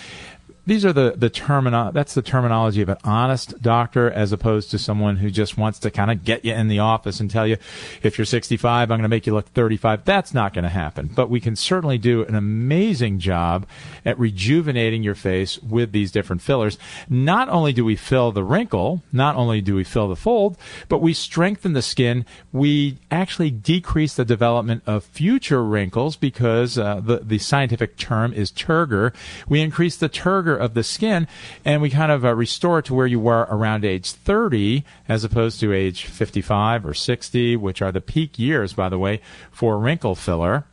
these 0.65 0.85
are 0.85 0.93
the 0.93 1.13
the 1.17 1.29
termino- 1.29 1.91
that's 1.91 2.13
the 2.13 2.21
terminology 2.21 2.81
of 2.81 2.89
an 2.89 2.97
honest 3.03 3.61
doctor 3.61 4.09
as 4.09 4.31
opposed 4.31 4.71
to 4.71 4.77
someone 4.79 5.17
who 5.17 5.29
just 5.29 5.57
wants 5.57 5.79
to 5.79 5.91
kind 5.91 6.09
of 6.09 6.23
get 6.23 6.45
you 6.45 6.53
in 6.53 6.69
the 6.69 6.79
office 6.79 7.19
and 7.19 7.29
tell 7.29 7.45
you 7.45 7.57
if 8.01 8.17
you're 8.17 8.25
65 8.25 8.89
I'm 8.89 8.97
going 8.97 9.01
to 9.03 9.09
make 9.09 9.27
you 9.27 9.33
look 9.33 9.47
35 9.49 10.05
that's 10.05 10.33
not 10.33 10.53
going 10.53 10.63
to 10.63 10.69
happen. 10.69 11.09
But 11.13 11.29
we 11.29 11.39
can 11.39 11.55
certainly 11.55 11.97
do 11.97 12.23
an 12.23 12.35
amazing 12.35 13.19
job 13.19 13.65
at 14.05 14.17
rejuvenating 14.17 15.03
your 15.03 15.15
face 15.15 15.61
with 15.61 15.91
these 15.91 16.11
different 16.11 16.41
fillers. 16.41 16.77
Not 17.09 17.49
only 17.49 17.73
do 17.73 17.83
we 17.83 17.95
fill 17.95 18.31
the 18.31 18.43
wrinkle 18.43 19.03
not 19.11 19.35
only 19.35 19.61
do 19.61 19.75
we 19.75 19.83
fill 19.83 20.07
the 20.07 20.15
fold 20.15 20.57
but 20.87 21.01
we 21.01 21.13
strengthen 21.13 21.73
the 21.73 21.81
skin. 21.81 22.25
We 22.51 22.99
actually 23.11 23.51
decrease 23.51 24.15
the 24.15 24.25
development 24.25 24.83
of 24.85 25.03
future 25.03 25.63
wrinkles 25.63 26.15
because 26.15 26.77
uh, 26.77 27.01
the 27.03 27.19
the 27.19 27.39
scientific 27.39 27.97
term 27.97 28.33
is 28.33 28.51
turgor. 28.51 29.13
We 29.47 29.61
increase 29.61 29.97
the 29.97 30.09
turgor 30.09 30.52
of 30.55 30.73
the 30.73 30.83
skin, 30.83 31.27
and 31.63 31.81
we 31.81 31.89
kind 31.89 32.11
of 32.11 32.25
uh, 32.25 32.33
restore 32.33 32.79
it 32.79 32.85
to 32.85 32.93
where 32.93 33.07
you 33.07 33.19
were 33.19 33.47
around 33.49 33.85
age 33.85 34.11
30 34.11 34.83
as 35.07 35.23
opposed 35.23 35.59
to 35.59 35.73
age 35.73 36.05
55 36.05 36.85
or 36.85 36.93
60, 36.93 37.55
which 37.57 37.81
are 37.81 37.91
the 37.91 38.01
peak 38.01 38.37
years, 38.39 38.73
by 38.73 38.89
the 38.89 38.99
way, 38.99 39.21
for 39.51 39.77
wrinkle 39.77 40.15
filler. 40.15 40.65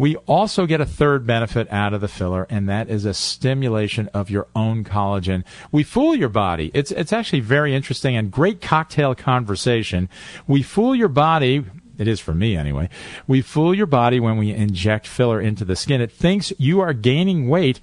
We 0.00 0.16
also 0.16 0.64
get 0.64 0.80
a 0.80 0.86
third 0.86 1.26
benefit 1.26 1.70
out 1.70 1.92
of 1.92 2.00
the 2.00 2.08
filler, 2.08 2.46
and 2.48 2.66
that 2.70 2.88
is 2.88 3.04
a 3.04 3.12
stimulation 3.12 4.08
of 4.14 4.30
your 4.30 4.46
own 4.56 4.82
collagen. 4.82 5.44
We 5.70 5.82
fool 5.82 6.14
your 6.14 6.30
body. 6.30 6.70
It's, 6.72 6.90
it's 6.90 7.12
actually 7.12 7.40
very 7.40 7.74
interesting 7.74 8.16
and 8.16 8.30
great 8.30 8.62
cocktail 8.62 9.14
conversation. 9.14 10.08
We 10.46 10.62
fool 10.62 10.94
your 10.94 11.08
body 11.08 11.66
it 12.00 12.08
is 12.08 12.18
for 12.18 12.34
me 12.34 12.56
anyway. 12.56 12.88
We 13.26 13.42
fool 13.42 13.74
your 13.74 13.86
body 13.86 14.18
when 14.18 14.36
we 14.38 14.52
inject 14.52 15.06
filler 15.06 15.40
into 15.40 15.64
the 15.64 15.76
skin. 15.76 16.00
It 16.00 16.10
thinks 16.10 16.52
you 16.58 16.80
are 16.80 16.92
gaining 16.92 17.48
weight 17.48 17.78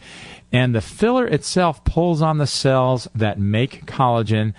and 0.51 0.73
the 0.73 0.81
filler 0.81 1.27
itself 1.27 1.83
pulls 1.83 2.21
on 2.21 2.37
the 2.37 2.47
cells 2.47 3.07
that 3.13 3.39
make 3.39 3.85
collagen 3.85 4.53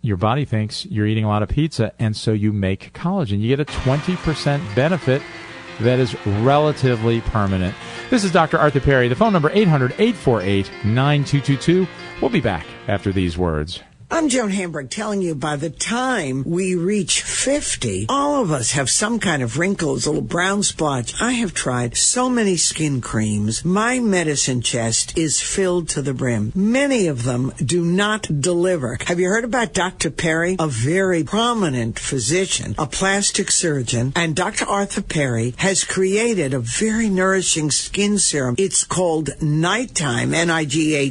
your 0.00 0.16
body 0.16 0.44
thinks 0.44 0.86
you're 0.86 1.06
eating 1.06 1.24
a 1.24 1.28
lot 1.28 1.42
of 1.42 1.48
pizza, 1.48 1.92
and 1.98 2.16
so 2.16 2.32
you 2.32 2.52
make 2.52 2.92
collagen. 2.92 3.40
You 3.40 3.56
get 3.56 3.60
a 3.60 3.64
20% 3.64 4.74
benefit 4.74 5.22
that 5.80 5.98
is 5.98 6.14
relatively 6.26 7.20
permanent. 7.20 7.74
This 8.10 8.24
is 8.24 8.32
Dr. 8.32 8.58
Arthur 8.58 8.80
Perry. 8.80 9.08
The 9.08 9.16
phone 9.16 9.32
number 9.32 9.50
800 9.52 9.92
848 9.92 10.70
9222. 10.84 11.86
We'll 12.20 12.30
be 12.30 12.40
back 12.40 12.66
after 12.86 13.12
these 13.12 13.36
words. 13.36 13.82
I'm 14.10 14.30
Joan 14.30 14.48
Hamburg 14.50 14.88
telling 14.88 15.20
you 15.20 15.34
by 15.34 15.56
the 15.56 15.68
time 15.68 16.42
we 16.46 16.74
reach 16.74 17.20
50, 17.20 18.06
all 18.08 18.40
of 18.40 18.50
us 18.50 18.70
have 18.70 18.88
some 18.88 19.18
kind 19.18 19.42
of 19.42 19.58
wrinkles, 19.58 20.06
little 20.06 20.22
brown 20.22 20.62
splotch. 20.62 21.20
I 21.20 21.32
have 21.32 21.52
tried 21.52 21.94
so 21.94 22.30
many 22.30 22.56
skin 22.56 23.02
creams. 23.02 23.66
My 23.66 24.00
medicine 24.00 24.62
chest 24.62 25.18
is 25.18 25.42
filled 25.42 25.90
to 25.90 26.00
the 26.00 26.14
brim. 26.14 26.52
Many 26.54 27.06
of 27.06 27.24
them 27.24 27.52
do 27.62 27.84
not 27.84 28.22
deliver. 28.40 28.96
Have 29.06 29.20
you 29.20 29.28
heard 29.28 29.44
about 29.44 29.74
Dr. 29.74 30.10
Perry? 30.10 30.56
A 30.58 30.68
very 30.68 31.22
prominent 31.22 31.98
physician, 31.98 32.76
a 32.78 32.86
plastic 32.86 33.50
surgeon, 33.50 34.14
and 34.16 34.34
Dr. 34.34 34.64
Arthur 34.64 35.02
Perry 35.02 35.52
has 35.58 35.84
created 35.84 36.54
a 36.54 36.60
very 36.60 37.10
nourishing 37.10 37.70
skin 37.70 38.18
serum. 38.18 38.54
It's 38.56 38.84
called 38.84 39.28
Nighthyme, 39.42 40.32
N-I-G-H-T-H-Y-M-E. 40.32 41.06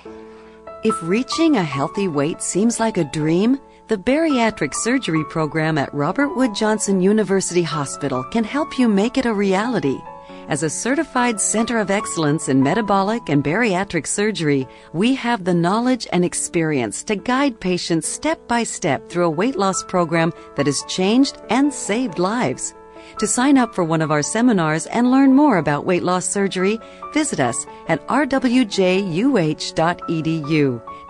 If 0.83 0.95
reaching 1.01 1.55
a 1.55 1.63
healthy 1.63 2.07
weight 2.07 2.41
seems 2.41 2.79
like 2.79 2.97
a 2.97 3.03
dream, 3.03 3.59
the 3.87 3.97
bariatric 3.97 4.73
surgery 4.73 5.23
program 5.25 5.77
at 5.77 5.93
Robert 5.93 6.35
Wood 6.35 6.55
Johnson 6.55 7.01
University 7.01 7.61
Hospital 7.61 8.23
can 8.23 8.43
help 8.43 8.79
you 8.79 8.87
make 8.87 9.19
it 9.19 9.27
a 9.27 9.33
reality. 9.33 9.99
As 10.47 10.63
a 10.63 10.69
certified 10.69 11.39
center 11.39 11.77
of 11.77 11.91
excellence 11.91 12.49
in 12.49 12.63
metabolic 12.63 13.29
and 13.29 13.43
bariatric 13.43 14.07
surgery, 14.07 14.67
we 14.93 15.13
have 15.15 15.43
the 15.43 15.53
knowledge 15.53 16.07
and 16.11 16.25
experience 16.25 17.03
to 17.03 17.15
guide 17.15 17.59
patients 17.59 18.07
step 18.07 18.47
by 18.47 18.63
step 18.63 19.07
through 19.07 19.25
a 19.25 19.29
weight 19.29 19.55
loss 19.55 19.83
program 19.83 20.33
that 20.55 20.65
has 20.65 20.83
changed 20.87 21.37
and 21.51 21.71
saved 21.71 22.17
lives. 22.17 22.73
To 23.19 23.27
sign 23.27 23.57
up 23.57 23.75
for 23.75 23.83
one 23.83 24.01
of 24.01 24.11
our 24.11 24.23
seminars 24.23 24.87
and 24.87 25.11
learn 25.11 25.33
more 25.33 25.57
about 25.59 25.85
weight 25.85 26.03
loss 26.03 26.27
surgery, 26.27 26.79
visit 27.13 27.39
us 27.39 27.65
at 27.87 28.05
rwjuh.edu. 28.07 28.71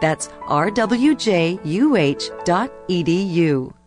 That's 0.01 0.29
rwjuh.edu. 0.47 1.55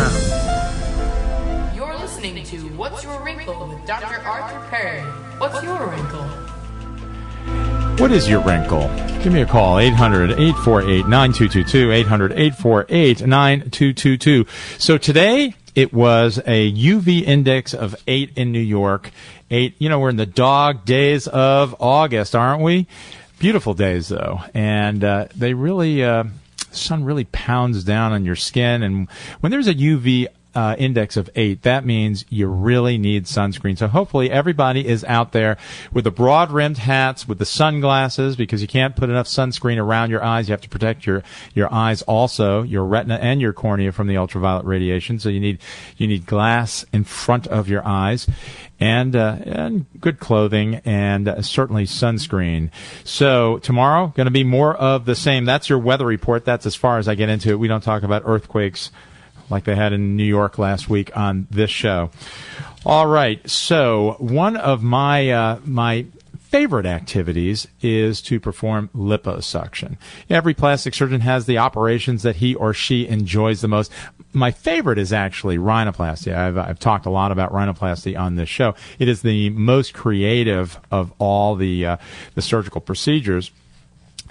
listening 1.97 2.43
to 2.43 2.57
What's 2.77 3.03
Your 3.03 3.23
Wrinkle 3.23 3.69
with 3.69 3.87
Dr. 3.87 4.21
Arthur 4.21 4.67
Perry. 4.69 5.01
What's 5.39 5.63
your 5.63 5.83
wrinkle? 5.87 6.21
What 7.97 8.11
is 8.11 8.29
your 8.29 8.39
wrinkle? 8.41 8.81
Give 9.23 9.33
me 9.33 9.41
a 9.41 9.47
call, 9.47 9.79
800 9.79 10.33
848 10.33 11.07
9222, 11.07 11.91
800 11.91 12.31
848 12.33 13.25
9222. 13.25 14.45
So 14.77 14.99
today 14.99 15.55
it 15.73 15.91
was 15.91 16.37
a 16.45 16.71
UV 16.71 17.23
index 17.23 17.73
of 17.73 17.95
8 18.05 18.33
in 18.35 18.51
New 18.51 18.59
York. 18.59 19.09
8, 19.49 19.73
you 19.79 19.89
know, 19.89 19.99
we're 19.99 20.09
in 20.09 20.17
the 20.17 20.27
dog 20.27 20.85
days 20.85 21.27
of 21.27 21.75
August, 21.79 22.35
aren't 22.35 22.61
we? 22.61 22.85
Beautiful 23.39 23.73
days, 23.73 24.09
though. 24.09 24.41
And 24.53 25.03
uh, 25.03 25.29
they 25.35 25.55
really, 25.55 26.03
uh, 26.03 26.25
sun 26.71 27.03
really 27.03 27.25
pounds 27.25 27.83
down 27.83 28.11
on 28.11 28.25
your 28.25 28.35
skin. 28.35 28.83
And 28.83 29.09
when 29.39 29.51
there's 29.51 29.67
a 29.67 29.73
UV 29.73 30.27
uh, 30.55 30.75
index 30.77 31.15
of 31.15 31.29
eight, 31.35 31.61
that 31.61 31.85
means 31.85 32.25
you 32.29 32.47
really 32.47 32.97
need 32.97 33.25
sunscreen. 33.25 33.77
So 33.77 33.87
hopefully 33.87 34.31
everybody 34.31 34.87
is 34.87 35.03
out 35.03 35.31
there 35.31 35.57
with 35.93 36.05
the 36.05 36.11
broad 36.11 36.51
rimmed 36.51 36.79
hats, 36.79 37.27
with 37.27 37.37
the 37.37 37.45
sunglasses, 37.45 38.35
because 38.35 38.61
you 38.61 38.67
can't 38.67 38.95
put 38.95 39.09
enough 39.09 39.27
sunscreen 39.27 39.77
around 39.77 40.09
your 40.09 40.23
eyes. 40.23 40.49
You 40.49 40.53
have 40.53 40.61
to 40.61 40.69
protect 40.69 41.05
your, 41.05 41.23
your 41.53 41.71
eyes 41.73 42.01
also, 42.03 42.63
your 42.63 42.83
retina 42.83 43.15
and 43.15 43.39
your 43.39 43.53
cornea 43.53 43.91
from 43.91 44.07
the 44.07 44.17
ultraviolet 44.17 44.65
radiation. 44.65 45.19
So 45.19 45.29
you 45.29 45.39
need, 45.39 45.59
you 45.97 46.07
need 46.07 46.25
glass 46.25 46.83
in 46.91 47.03
front 47.03 47.45
of 47.47 47.69
your 47.69 47.85
eyes. 47.85 48.27
And, 48.79 49.13
uh, 49.13 49.37
and 49.41 49.85
good 49.99 50.21
clothing 50.21 50.75
and 50.85 51.27
uh, 51.27 51.41
certainly 51.41 51.83
sunscreen. 51.83 52.71
So 53.03 53.57
tomorrow 53.57 54.13
going 54.15 54.25
to 54.25 54.31
be 54.31 54.45
more 54.45 54.73
of 54.73 55.03
the 55.03 55.15
same. 55.15 55.43
That's 55.43 55.67
your 55.67 55.79
weather 55.79 56.05
report. 56.05 56.45
That's 56.45 56.65
as 56.65 56.75
far 56.75 56.97
as 56.97 57.09
I 57.09 57.15
get 57.15 57.27
into 57.27 57.49
it. 57.49 57.55
We 57.55 57.67
don't 57.67 57.83
talk 57.83 58.03
about 58.03 58.23
earthquakes 58.25 58.91
like 59.49 59.65
they 59.65 59.75
had 59.75 59.93
in 59.93 60.15
New 60.15 60.23
York 60.23 60.57
last 60.57 60.89
week 60.89 61.15
on 61.17 61.47
this 61.49 61.69
show. 61.69 62.11
All 62.85 63.07
right, 63.07 63.47
so 63.49 64.15
one 64.19 64.55
of 64.55 64.81
my 64.81 65.31
uh, 65.31 65.59
my 65.65 66.05
favorite 66.49 66.87
activities 66.87 67.67
is 67.79 68.21
to 68.23 68.39
perform 68.39 68.89
liposuction. 68.95 69.97
Every 70.31 70.55
plastic 70.55 70.95
surgeon 70.95 71.21
has 71.21 71.45
the 71.45 71.59
operations 71.59 72.23
that 72.23 72.37
he 72.37 72.55
or 72.55 72.73
she 72.73 73.07
enjoys 73.07 73.61
the 73.61 73.67
most. 73.67 73.91
My 74.33 74.49
favorite 74.49 74.97
is 74.97 75.13
actually 75.13 75.59
rhinoplasty. 75.59 76.35
I've, 76.35 76.57
I've 76.57 76.79
talked 76.79 77.05
a 77.05 77.11
lot 77.11 77.31
about 77.31 77.51
rhinoplasty 77.51 78.19
on 78.19 78.35
this 78.35 78.49
show. 78.49 78.73
It 78.97 79.07
is 79.07 79.21
the 79.21 79.51
most 79.51 79.93
creative 79.93 80.79
of 80.89 81.13
all 81.19 81.55
the 81.55 81.85
uh, 81.85 81.97
the 82.33 82.41
surgical 82.41 82.81
procedures. 82.81 83.51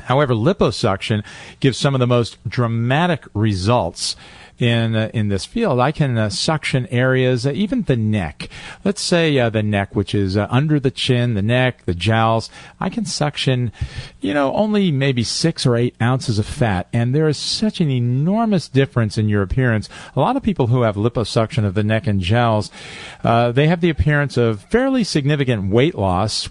However, 0.01 0.35
liposuction 0.35 1.25
gives 1.61 1.79
some 1.79 1.95
of 1.95 2.01
the 2.01 2.07
most 2.07 2.37
dramatic 2.49 3.25
results 3.33 4.17
in 4.59 4.97
uh, 4.97 5.11
in 5.15 5.29
this 5.29 5.45
field. 5.45 5.81
I 5.81 5.93
can 5.93 6.19
uh, 6.19 6.29
suction 6.29 6.87
areas, 6.87 7.47
uh, 7.47 7.53
even 7.53 7.83
the 7.83 7.97
neck. 7.97 8.49
Let's 8.85 9.01
say 9.01 9.39
uh, 9.39 9.51
the 9.51 9.63
neck, 9.63 9.95
which 9.95 10.15
is 10.15 10.37
uh, 10.37 10.47
under 10.51 10.81
the 10.81 10.91
chin, 10.91 11.35
the 11.35 11.43
neck, 11.43 11.85
the 11.85 11.95
jowls. 11.95 12.51
I 12.81 12.89
can 12.89 13.05
suction, 13.05 13.73
you 14.21 14.35
know, 14.35 14.53
only 14.55 14.91
maybe 14.91 15.23
six 15.23 15.67
or 15.67 15.77
eight 15.77 15.95
ounces 16.03 16.39
of 16.39 16.47
fat, 16.47 16.89
and 16.93 17.15
there 17.15 17.29
is 17.29 17.37
such 17.37 17.81
an 17.81 17.91
enormous 17.91 18.69
difference 18.69 19.17
in 19.19 19.29
your 19.29 19.43
appearance. 19.43 19.89
A 20.17 20.21
lot 20.21 20.37
of 20.37 20.43
people 20.43 20.69
who 20.69 20.83
have 20.83 20.97
liposuction 20.97 21.65
of 21.65 21.75
the 21.75 21.85
neck 21.85 22.07
and 22.07 22.21
jowls, 22.21 22.71
uh, 23.25 23.53
they 23.53 23.69
have 23.69 23.81
the 23.81 23.91
appearance 23.91 24.37
of 24.37 24.63
fairly 24.63 25.05
significant 25.05 25.71
weight 25.73 25.95
loss 25.95 26.49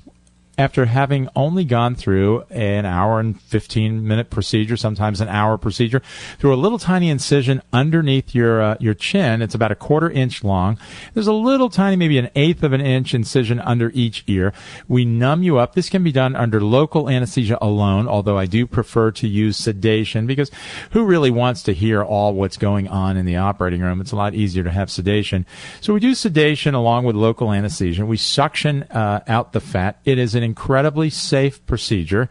after 0.57 0.85
having 0.85 1.29
only 1.35 1.63
gone 1.63 1.93
through 1.93 2.43
an 2.49 2.85
hour 2.85 3.19
and 3.19 3.39
15 3.41 4.07
minute 4.07 4.29
procedure, 4.29 4.75
sometimes 4.75 5.21
an 5.21 5.27
hour 5.27 5.57
procedure, 5.57 6.01
through 6.39 6.53
a 6.53 6.57
little 6.57 6.79
tiny 6.79 7.09
incision 7.09 7.61
underneath 7.71 8.33
your 8.33 8.61
uh, 8.61 8.77
your 8.79 8.93
chin. 8.93 9.41
It's 9.41 9.55
about 9.55 9.71
a 9.71 9.75
quarter 9.75 10.09
inch 10.09 10.43
long. 10.43 10.79
There's 11.13 11.27
a 11.27 11.33
little 11.33 11.69
tiny, 11.69 11.95
maybe 11.95 12.17
an 12.17 12.29
eighth 12.35 12.63
of 12.63 12.73
an 12.73 12.81
inch 12.81 13.13
incision 13.13 13.59
under 13.59 13.91
each 13.93 14.23
ear. 14.27 14.53
We 14.87 15.05
numb 15.05 15.43
you 15.43 15.57
up. 15.57 15.75
This 15.75 15.89
can 15.89 16.03
be 16.03 16.11
done 16.11 16.35
under 16.35 16.59
local 16.59 17.09
anesthesia 17.09 17.57
alone, 17.61 18.07
although 18.07 18.37
I 18.37 18.45
do 18.45 18.65
prefer 18.65 19.11
to 19.11 19.27
use 19.27 19.57
sedation 19.57 20.25
because 20.25 20.49
who 20.91 21.05
really 21.05 21.31
wants 21.31 21.63
to 21.63 21.73
hear 21.73 22.03
all 22.03 22.33
what's 22.33 22.57
going 22.57 22.87
on 22.87 23.17
in 23.17 23.25
the 23.25 23.37
operating 23.37 23.81
room? 23.81 24.01
It's 24.01 24.11
a 24.11 24.15
lot 24.15 24.33
easier 24.33 24.63
to 24.63 24.71
have 24.71 24.89
sedation. 24.89 25.45
So 25.81 25.93
we 25.93 25.99
do 25.99 26.15
sedation 26.15 26.73
along 26.73 27.05
with 27.05 27.15
local 27.15 27.51
anesthesia. 27.51 28.05
We 28.05 28.17
suction 28.17 28.83
uh, 28.83 29.21
out 29.27 29.53
the 29.53 29.59
fat. 29.59 29.99
It 30.03 30.17
is 30.17 30.33
an 30.33 30.46
incredibly 30.47 31.09
safe 31.09 31.63
procedure. 31.65 32.29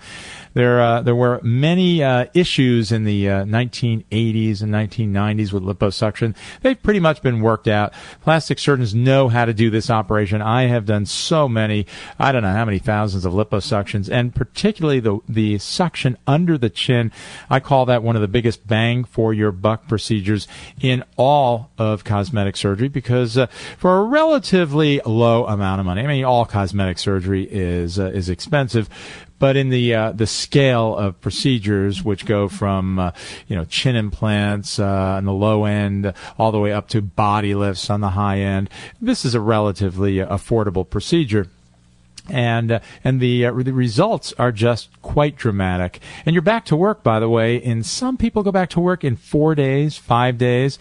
There, 0.57 0.81
uh, 0.81 1.03
there 1.03 1.15
were 1.15 1.39
many 1.43 2.03
uh, 2.03 2.29
issues 2.33 2.91
in 2.91 3.05
the 3.05 3.29
uh, 3.29 3.45
1980s 3.45 4.63
and 4.63 4.73
1990s 4.73 5.53
with 5.53 5.63
liposuction. 5.63 6.35
They've 6.63 6.83
pretty 6.83 6.99
much 6.99 7.21
been 7.21 7.43
worked 7.43 7.69
out. 7.69 7.93
Plastic 8.23 8.59
surgeons 8.59 8.95
know 8.95 9.29
how 9.29 9.45
to 9.45 9.53
do 9.53 9.69
this 9.69 9.91
operation. 9.91 10.41
I 10.41 10.63
have 10.63 10.87
done 10.87 11.05
so 11.05 11.47
many, 11.47 11.87
I 12.19 12.33
don't 12.33 12.43
know 12.43 12.55
how 12.55 12.65
many 12.65 12.79
thousands 12.79 13.27
of 13.27 13.35
liposuctions, 13.35 14.09
and 14.11 14.35
particularly 14.35 14.99
the 14.99 15.19
the 15.29 15.59
suction 15.59 16.17
under 16.27 16.57
the 16.57 16.71
chin. 16.71 17.13
I 17.51 17.61
call 17.61 17.85
that 17.85 18.03
one 18.03 18.17
of 18.17 18.23
the 18.23 18.29
biggest 18.29 18.67
bang 18.67 19.05
for 19.05 19.35
your 19.35 19.53
buck 19.53 19.87
procedures 19.87 20.49
in 20.81 21.05
all 21.19 21.71
of 21.77 22.03
cosmetic 22.03 22.57
surgery 22.57 22.89
because 22.89 23.37
uh, 23.37 23.49
for 23.77 23.99
a 23.99 24.05
relatively 24.05 25.03
low 25.05 25.45
amount 25.45 25.81
of 25.81 25.87
money, 25.87 26.01
I 26.01 26.07
mean, 26.07 26.25
all 26.25 26.47
cosmetic 26.47 26.99
surgery 26.99 27.45
is 27.45 27.99
uh, 27.99 28.07
is 28.07 28.31
expensive, 28.31 28.89
but 29.39 29.57
in 29.57 29.71
the 29.71 29.95
uh, 29.95 30.13
the 30.13 30.27
scale 30.27 30.97
of 30.97 31.21
procedures, 31.21 32.03
which 32.03 32.27
go 32.27 32.49
from 32.49 32.99
uh, 32.99 33.11
you 33.49 33.57
know 33.57 33.65
chin 33.65 33.97
implants 33.97 34.79
uh, 34.79 34.85
on 34.85 35.25
the 35.25 35.33
low 35.33 35.65
end 35.65 36.13
all 36.39 36.53
the 36.53 36.59
way 36.59 36.73
up 36.73 36.89
to 36.89 37.03
body 37.03 37.55
lifts 37.55 37.91
on 37.91 38.01
the 38.01 38.11
high 38.11 38.39
end, 38.39 38.71
this 39.01 39.25
is 39.25 39.35
a 39.35 39.41
relatively 39.41 40.17
affordable 40.17 40.89
procedure 40.89 41.49
and 42.29 42.73
uh, 42.73 42.81
and 43.05 43.21
the 43.21 43.47
uh, 43.47 43.53
the 43.53 43.73
results 43.73 44.33
are 44.39 44.53
just 44.53 44.91
quite 45.03 45.37
dramatic. 45.37 46.01
And 46.25 46.35
you're 46.35 46.43
back 46.43 46.65
to 46.67 46.77
work, 46.77 47.03
by 47.03 47.21
the 47.21 47.29
way. 47.29 47.63
And 47.63 47.85
some 47.85 48.17
people 48.17 48.43
go 48.43 48.53
back 48.53 48.71
to 48.71 48.81
work 48.81 49.05
in 49.05 49.17
four 49.17 49.55
days, 49.55 49.97
five 49.97 50.39
days. 50.39 50.79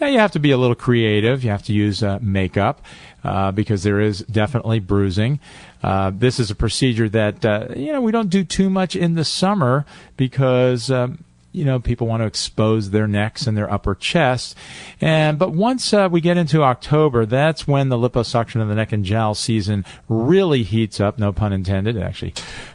Now 0.00 0.08
you 0.08 0.18
have 0.18 0.32
to 0.32 0.38
be 0.40 0.50
a 0.50 0.56
little 0.56 0.74
creative. 0.74 1.44
You 1.44 1.50
have 1.50 1.62
to 1.64 1.72
use 1.72 2.02
uh, 2.02 2.18
makeup 2.20 2.82
uh, 3.22 3.52
because 3.52 3.82
there 3.82 4.00
is 4.00 4.20
definitely 4.20 4.80
bruising. 4.80 5.40
Uh, 5.82 6.10
this 6.14 6.40
is 6.40 6.50
a 6.50 6.54
procedure 6.54 7.08
that 7.08 7.44
uh, 7.44 7.68
you 7.76 7.92
know 7.92 8.00
we 8.00 8.12
don't 8.12 8.30
do 8.30 8.44
too 8.44 8.70
much 8.70 8.96
in 8.96 9.14
the 9.14 9.24
summer 9.24 9.84
because. 10.16 10.90
Um, 10.90 11.24
you 11.54 11.64
know, 11.64 11.78
people 11.78 12.08
want 12.08 12.20
to 12.20 12.26
expose 12.26 12.90
their 12.90 13.06
necks 13.06 13.46
and 13.46 13.56
their 13.56 13.72
upper 13.72 13.94
chest. 13.94 14.56
And, 15.00 15.38
but 15.38 15.52
once 15.52 15.94
uh, 15.94 16.08
we 16.10 16.20
get 16.20 16.36
into 16.36 16.64
October, 16.64 17.24
that's 17.24 17.66
when 17.68 17.90
the 17.90 17.96
liposuction 17.96 18.60
of 18.60 18.66
the 18.66 18.74
neck 18.74 18.90
and 18.90 19.04
jowl 19.04 19.36
season 19.36 19.84
really 20.08 20.64
heats 20.64 20.98
up. 21.00 21.16
No 21.16 21.32
pun 21.32 21.52
intended. 21.52 21.96
Actually, 21.96 22.34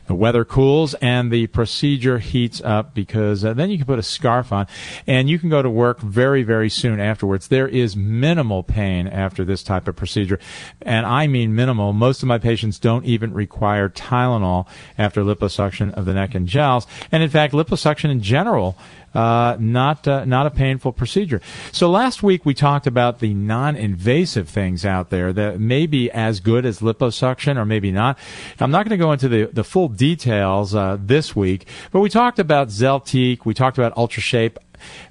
the 0.09 0.15
weather 0.15 0.43
cools 0.43 0.95
and 0.95 1.31
the 1.31 1.45
procedure 1.45 2.17
heats 2.17 2.59
up 2.65 2.95
because 2.95 3.45
uh, 3.45 3.53
then 3.53 3.69
you 3.69 3.77
can 3.77 3.85
put 3.85 3.99
a 3.99 4.03
scarf 4.03 4.51
on 4.51 4.65
and 5.05 5.29
you 5.29 5.37
can 5.37 5.49
go 5.49 5.61
to 5.61 5.69
work 5.69 5.99
very, 5.99 6.41
very 6.41 6.67
soon 6.67 6.99
afterwards. 6.99 7.47
There 7.47 7.67
is 7.67 7.95
minimal 7.95 8.63
pain 8.63 9.07
after 9.07 9.45
this 9.45 9.61
type 9.61 9.87
of 9.87 9.95
procedure. 9.95 10.39
And 10.81 11.05
I 11.05 11.27
mean 11.27 11.55
minimal. 11.55 11.93
Most 11.93 12.23
of 12.23 12.27
my 12.27 12.39
patients 12.39 12.79
don't 12.79 13.05
even 13.05 13.35
require 13.35 13.87
Tylenol 13.87 14.67
after 14.97 15.21
liposuction 15.21 15.93
of 15.93 16.05
the 16.05 16.15
neck 16.15 16.33
and 16.33 16.47
jowls. 16.47 16.87
And 17.11 17.21
in 17.21 17.29
fact, 17.29 17.53
liposuction 17.53 18.09
in 18.09 18.23
general 18.23 18.79
uh, 19.13 19.57
not 19.59 20.07
uh, 20.07 20.25
not 20.25 20.45
a 20.45 20.51
painful 20.51 20.93
procedure. 20.93 21.41
So 21.71 21.89
last 21.89 22.21
week 22.21 22.45
we 22.45 22.53
talked 22.53 22.87
about 22.87 23.19
the 23.19 23.33
non-invasive 23.33 24.47
things 24.47 24.85
out 24.85 25.09
there 25.09 25.33
that 25.33 25.59
may 25.59 25.87
be 25.87 26.11
as 26.11 26.39
good 26.39 26.65
as 26.65 26.79
liposuction 26.79 27.57
or 27.57 27.65
maybe 27.65 27.91
not. 27.91 28.17
I'm 28.59 28.71
not 28.71 28.85
going 28.85 28.97
to 28.97 29.03
go 29.03 29.11
into 29.11 29.27
the 29.27 29.45
the 29.45 29.63
full 29.63 29.89
details 29.99 30.73
uh, 30.73 30.97
this 30.99 31.35
week, 31.35 31.67
but 31.91 31.99
we 31.99 32.09
talked 32.09 32.39
about 32.39 32.69
Zeltiq, 32.69 33.45
we 33.45 33.53
talked 33.53 33.77
about 33.77 33.93
UltraShape. 33.95 34.55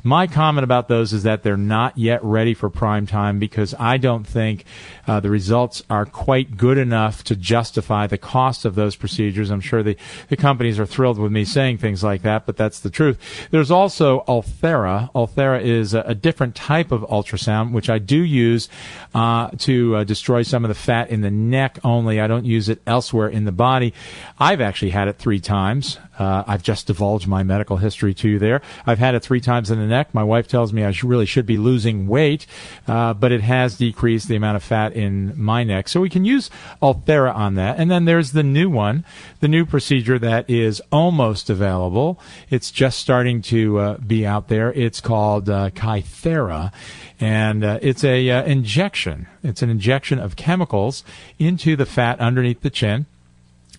My 0.02 0.26
comment 0.26 0.64
about 0.64 0.88
those 0.88 1.12
is 1.12 1.22
that 1.24 1.42
they're 1.42 1.56
not 1.56 1.96
yet 1.96 2.22
ready 2.24 2.54
for 2.54 2.70
prime 2.70 3.06
time 3.06 3.38
because 3.38 3.74
I 3.78 3.96
don't 3.96 4.26
think 4.26 4.64
uh, 5.06 5.20
the 5.20 5.30
results 5.30 5.82
are 5.88 6.04
quite 6.04 6.56
good 6.56 6.78
enough 6.78 7.24
to 7.24 7.36
justify 7.36 8.06
the 8.06 8.18
cost 8.18 8.64
of 8.64 8.74
those 8.74 8.96
procedures. 8.96 9.50
I'm 9.50 9.60
sure 9.60 9.82
the, 9.82 9.96
the 10.28 10.36
companies 10.36 10.78
are 10.78 10.86
thrilled 10.86 11.18
with 11.18 11.32
me 11.32 11.44
saying 11.44 11.78
things 11.78 12.04
like 12.04 12.22
that, 12.22 12.46
but 12.46 12.56
that's 12.56 12.80
the 12.80 12.90
truth. 12.90 13.18
There's 13.50 13.70
also 13.70 14.24
Ulthera. 14.28 15.12
Ulthera 15.12 15.62
is 15.62 15.94
a, 15.94 16.00
a 16.00 16.14
different 16.14 16.54
type 16.54 16.92
of 16.92 17.02
ultrasound, 17.02 17.72
which 17.72 17.90
I 17.90 17.98
do 17.98 18.22
use 18.22 18.68
uh, 19.14 19.50
to 19.58 19.96
uh, 19.96 20.04
destroy 20.04 20.42
some 20.42 20.64
of 20.64 20.68
the 20.68 20.74
fat 20.74 21.10
in 21.10 21.20
the 21.20 21.30
neck 21.30 21.78
only. 21.84 22.20
I 22.20 22.26
don't 22.26 22.44
use 22.44 22.68
it 22.68 22.80
elsewhere 22.86 23.28
in 23.28 23.44
the 23.44 23.52
body. 23.52 23.94
I've 24.38 24.60
actually 24.60 24.90
had 24.90 25.08
it 25.08 25.18
three 25.18 25.40
times. 25.40 25.98
Uh, 26.18 26.44
I've 26.46 26.62
just 26.62 26.86
divulged 26.86 27.26
my 27.26 27.42
medical 27.42 27.76
history 27.76 28.14
to 28.14 28.28
you 28.28 28.38
there. 28.38 28.60
I've 28.86 28.98
had 28.98 29.14
it 29.14 29.20
three 29.20 29.40
times 29.40 29.70
in 29.70 29.78
the 29.78 29.86
neck. 29.86 30.14
My 30.14 30.24
wife 30.24 30.48
tells 30.48 30.72
me 30.72 30.84
I 30.84 30.92
sh- 30.92 31.04
really 31.04 31.26
should 31.26 31.46
be 31.46 31.56
losing 31.56 32.06
weight, 32.08 32.46
uh, 32.86 33.14
but 33.14 33.32
it 33.32 33.40
has 33.40 33.76
decreased 33.76 34.28
the 34.28 34.36
amount 34.36 34.56
of 34.56 34.62
fat 34.62 34.92
in 34.94 35.32
my 35.40 35.64
neck. 35.64 35.88
So 35.88 36.00
we 36.00 36.10
can 36.10 36.24
use 36.24 36.50
Ulthera 36.82 37.34
on 37.34 37.54
that. 37.54 37.78
And 37.78 37.90
then 37.90 38.04
there's 38.04 38.32
the 38.32 38.42
new 38.42 38.68
one, 38.68 39.04
the 39.40 39.48
new 39.48 39.64
procedure 39.64 40.18
that 40.18 40.48
is 40.50 40.82
almost 40.90 41.50
available. 41.50 42.20
It's 42.50 42.70
just 42.70 42.98
starting 42.98 43.42
to 43.42 43.78
uh, 43.78 43.96
be 43.98 44.26
out 44.26 44.48
there. 44.48 44.72
It's 44.72 45.00
called 45.00 45.48
uh, 45.48 45.70
Kythera 45.70 46.72
and 47.20 47.64
uh, 47.64 47.78
it's 47.82 48.04
a 48.04 48.30
uh, 48.30 48.42
injection. 48.44 49.26
It's 49.42 49.62
an 49.62 49.70
injection 49.70 50.18
of 50.18 50.36
chemicals 50.36 51.04
into 51.38 51.76
the 51.76 51.86
fat 51.86 52.20
underneath 52.20 52.60
the 52.60 52.70
chin. 52.70 53.06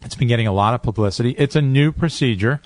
It's 0.01 0.15
been 0.15 0.27
getting 0.27 0.47
a 0.47 0.53
lot 0.53 0.73
of 0.73 0.81
publicity. 0.81 1.31
It's 1.31 1.55
a 1.55 1.61
new 1.61 1.91
procedure. 1.91 2.61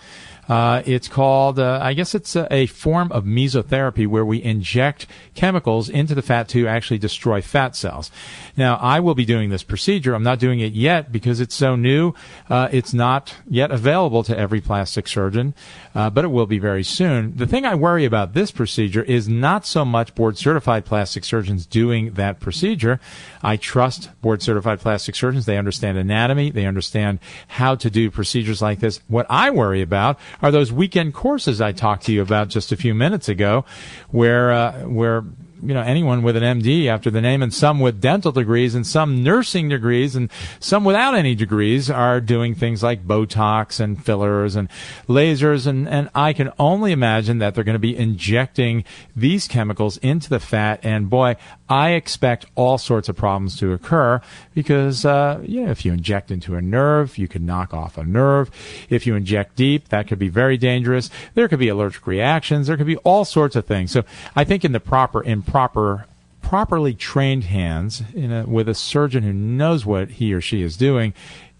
Uh, 0.48 0.84
it's 0.86 1.08
called, 1.08 1.58
uh, 1.58 1.80
I 1.82 1.94
guess 1.94 2.14
it's 2.14 2.36
a, 2.36 2.48
a, 2.52 2.66
form 2.66 3.12
of 3.12 3.24
mesotherapy 3.24 4.06
where 4.06 4.26
we 4.26 4.44
inject 4.44 5.08
chemicals 5.36 5.88
into 5.88 6.16
the 6.16 6.22
fat 6.22 6.50
to 6.50 6.68
actually 6.68 6.98
destroy 6.98 7.42
fat 7.42 7.76
cells. 7.76 8.12
Now, 8.58 8.76
I 8.76 9.00
will 9.00 9.16
be 9.16 9.26
doing 9.26 9.50
this 9.50 9.64
procedure. 9.64 10.14
I'm 10.14 10.24
not 10.24 10.40
doing 10.40 10.60
it 10.60 10.74
yet 10.74 11.12
because 11.12 11.40
it's 11.40 11.56
so 11.56 11.76
new. 11.76 12.14
Uh, 12.50 12.68
it's 12.72 12.94
not 12.94 13.36
yet 13.48 13.72
available 13.72 14.24
to 14.24 14.38
every 14.38 14.60
plastic 14.60 15.08
surgeon, 15.08 15.54
uh, 15.96 16.10
but 16.10 16.26
it 16.26 16.30
will 16.30 16.46
be 16.46 16.60
very 16.60 16.84
soon. 16.84 17.38
The 17.38 17.48
thing 17.48 17.66
I 17.66 17.76
worry 17.76 18.04
about 18.04 18.34
this 18.34 18.52
procedure 18.52 19.04
is 19.04 19.30
not 19.30 19.66
so 19.66 19.86
much 19.86 20.14
board 20.14 20.38
certified 20.38 20.84
plastic 20.84 21.24
surgeons 21.24 21.66
doing 21.66 22.14
that 22.14 22.42
procedure. 22.42 23.00
I 23.42 23.56
trust 23.56 24.10
board 24.22 24.42
certified 24.42 24.82
plastic 24.82 25.16
surgeons. 25.16 25.46
They 25.46 25.58
understand 25.58 25.98
anatomy. 25.98 26.52
They 26.52 26.66
understand 26.66 27.20
how 27.48 27.76
to 27.76 27.90
do 27.90 28.12
procedures 28.12 28.62
like 28.62 28.80
this. 28.80 29.00
What 29.08 29.26
I 29.30 29.50
worry 29.50 29.82
about 29.82 30.20
are 30.42 30.52
those 30.52 30.72
weekend 30.72 31.14
courses 31.14 31.62
I 31.62 31.72
talked 31.72 32.06
to 32.06 32.14
you 32.14 32.22
about 32.22 32.50
just 32.50 32.72
a 32.72 32.78
few 32.78 32.94
minutes 32.94 33.30
ago, 33.30 33.66
where 34.10 34.52
uh, 34.52 34.82
where 34.84 35.24
you 35.66 35.74
know 35.74 35.82
anyone 35.82 36.24
with 36.24 36.36
an 36.36 36.44
MD 36.44 36.88
after 36.88 37.10
the 37.10 37.22
name, 37.22 37.42
and 37.42 37.54
some 37.54 37.80
with 37.80 38.02
dental 38.02 38.32
degrees, 38.32 38.76
and 38.76 38.86
some 38.86 39.24
nursing 39.24 39.70
degrees, 39.70 40.16
and 40.16 40.30
some 40.60 40.84
without 40.84 41.16
any 41.16 41.36
degrees 41.36 41.90
are 41.90 42.20
doing 42.20 42.56
things 42.56 42.84
like 42.84 43.08
Botox 43.08 43.80
and 43.80 44.04
fillers 44.04 44.56
and 44.56 44.70
lasers, 45.08 45.66
and 45.68 45.88
and 45.88 46.10
I 46.14 46.34
can 46.34 46.52
only 46.60 46.92
imagine 46.92 47.40
that 47.40 47.56
they're 47.56 47.64
going 47.64 47.74
to 47.74 47.80
be 47.80 47.98
injecting 47.98 48.84
these 49.16 49.48
chemicals 49.48 49.98
into 49.98 50.30
the 50.30 50.40
fat, 50.40 50.80
and 50.84 51.10
boy, 51.10 51.38
I 51.70 51.92
expect 51.92 52.46
all 52.56 52.78
sorts 52.78 53.10
of 53.10 53.16
problems 53.16 53.58
to 53.58 53.74
occur 53.74 54.22
because 54.54 55.06
uh, 55.06 55.42
you 55.44 55.66
know 55.66 55.72
if 55.72 55.86
you 55.86 55.94
inject 55.94 56.32
into 56.32 56.56
a 56.56 56.62
nerve, 56.62 57.18
you 57.18 57.28
can 57.28 57.46
knock 57.46 57.74
off 57.74 57.98
a 57.98 58.04
nerve. 58.04 58.52
If 58.90 59.08
you 59.08 59.16
inject 59.16 59.56
deep, 59.56 59.90
that 59.90 60.08
could 60.08 60.20
be 60.20 60.30
very 60.30 60.58
dangerous. 60.58 61.10
There 61.34 61.48
could 61.48 61.60
be 61.60 61.70
allergic 61.70 62.06
reactions. 62.06 62.68
There 62.68 62.78
could 62.78 62.88
be 62.88 62.98
all 62.98 63.26
sorts 63.26 63.56
of 63.56 63.66
things. 63.66 63.92
So 63.92 64.04
I 64.36 64.44
think 64.44 64.66
in 64.66 64.72
the 64.72 64.80
proper 64.80 65.24
in 65.24 65.42
proper 65.54 66.08
properly 66.42 66.96
trained 66.96 67.44
hands 67.46 68.02
a, 68.16 68.44
with 68.48 68.68
a 68.68 68.74
surgeon 68.74 69.22
who 69.24 69.32
knows 69.32 69.86
what 69.86 70.10
he 70.10 70.34
or 70.34 70.42
she 70.42 70.64
is 70.64 70.76
doing 70.76 71.14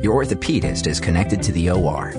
Your 0.04 0.24
orthopedist 0.24 0.88
is 0.88 1.00
connected 1.00 1.41
to 1.43 1.52
the 1.52 1.71
OR. 1.71 2.13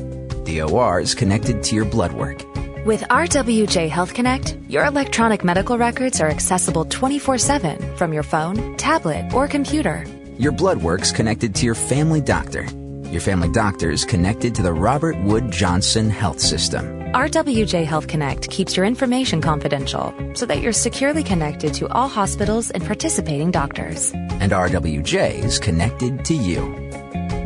The 0.44 0.62
OR 0.62 1.00
is 1.00 1.14
connected 1.14 1.62
to 1.64 1.76
your 1.76 1.84
blood 1.84 2.12
work. 2.12 2.42
With 2.86 3.00
RWJ 3.00 3.88
Health 3.88 4.14
Connect, 4.14 4.56
your 4.68 4.84
electronic 4.84 5.42
medical 5.42 5.76
records 5.76 6.20
are 6.20 6.30
accessible 6.30 6.84
24 6.84 7.36
7 7.36 7.96
from 7.96 8.12
your 8.12 8.22
phone, 8.22 8.76
tablet, 8.76 9.34
or 9.34 9.48
computer. 9.48 10.04
Your 10.38 10.52
blood 10.52 10.78
work's 10.78 11.10
connected 11.10 11.52
to 11.56 11.66
your 11.66 11.74
family 11.74 12.20
doctor. 12.20 12.64
Your 13.10 13.20
family 13.20 13.48
doctor 13.50 13.90
is 13.90 14.04
connected 14.04 14.54
to 14.54 14.62
the 14.62 14.72
Robert 14.72 15.20
Wood 15.24 15.50
Johnson 15.50 16.10
Health 16.10 16.38
System. 16.38 16.84
RWJ 17.12 17.84
Health 17.84 18.06
Connect 18.06 18.48
keeps 18.50 18.76
your 18.76 18.86
information 18.86 19.40
confidential 19.40 20.14
so 20.34 20.46
that 20.46 20.60
you're 20.60 20.72
securely 20.72 21.24
connected 21.24 21.74
to 21.74 21.88
all 21.88 22.06
hospitals 22.06 22.70
and 22.70 22.84
participating 22.86 23.50
doctors. 23.50 24.12
And 24.12 24.52
RWJ 24.52 25.42
is 25.42 25.58
connected 25.58 26.24
to 26.26 26.34
you. 26.34 26.60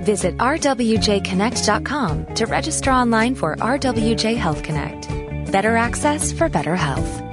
Visit 0.02 0.36
rwjconnect.com 0.36 2.34
to 2.34 2.44
register 2.44 2.90
online 2.90 3.34
for 3.34 3.56
RWJ 3.56 4.36
Health 4.36 4.62
Connect. 4.62 5.09
Better 5.50 5.76
access 5.76 6.32
for 6.32 6.48
better 6.48 6.76
health. 6.76 7.29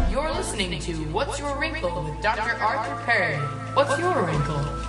You're 0.09 0.33
listening 0.33 0.79
to 0.79 0.93
What's 1.13 1.37
Your 1.37 1.55
Wrinkle 1.59 2.03
with 2.03 2.19
Dr. 2.19 2.59
Arthur 2.59 2.99
Perry. 3.05 3.35
What's 3.75 3.99
your 3.99 4.25
wrinkle? 4.25 4.86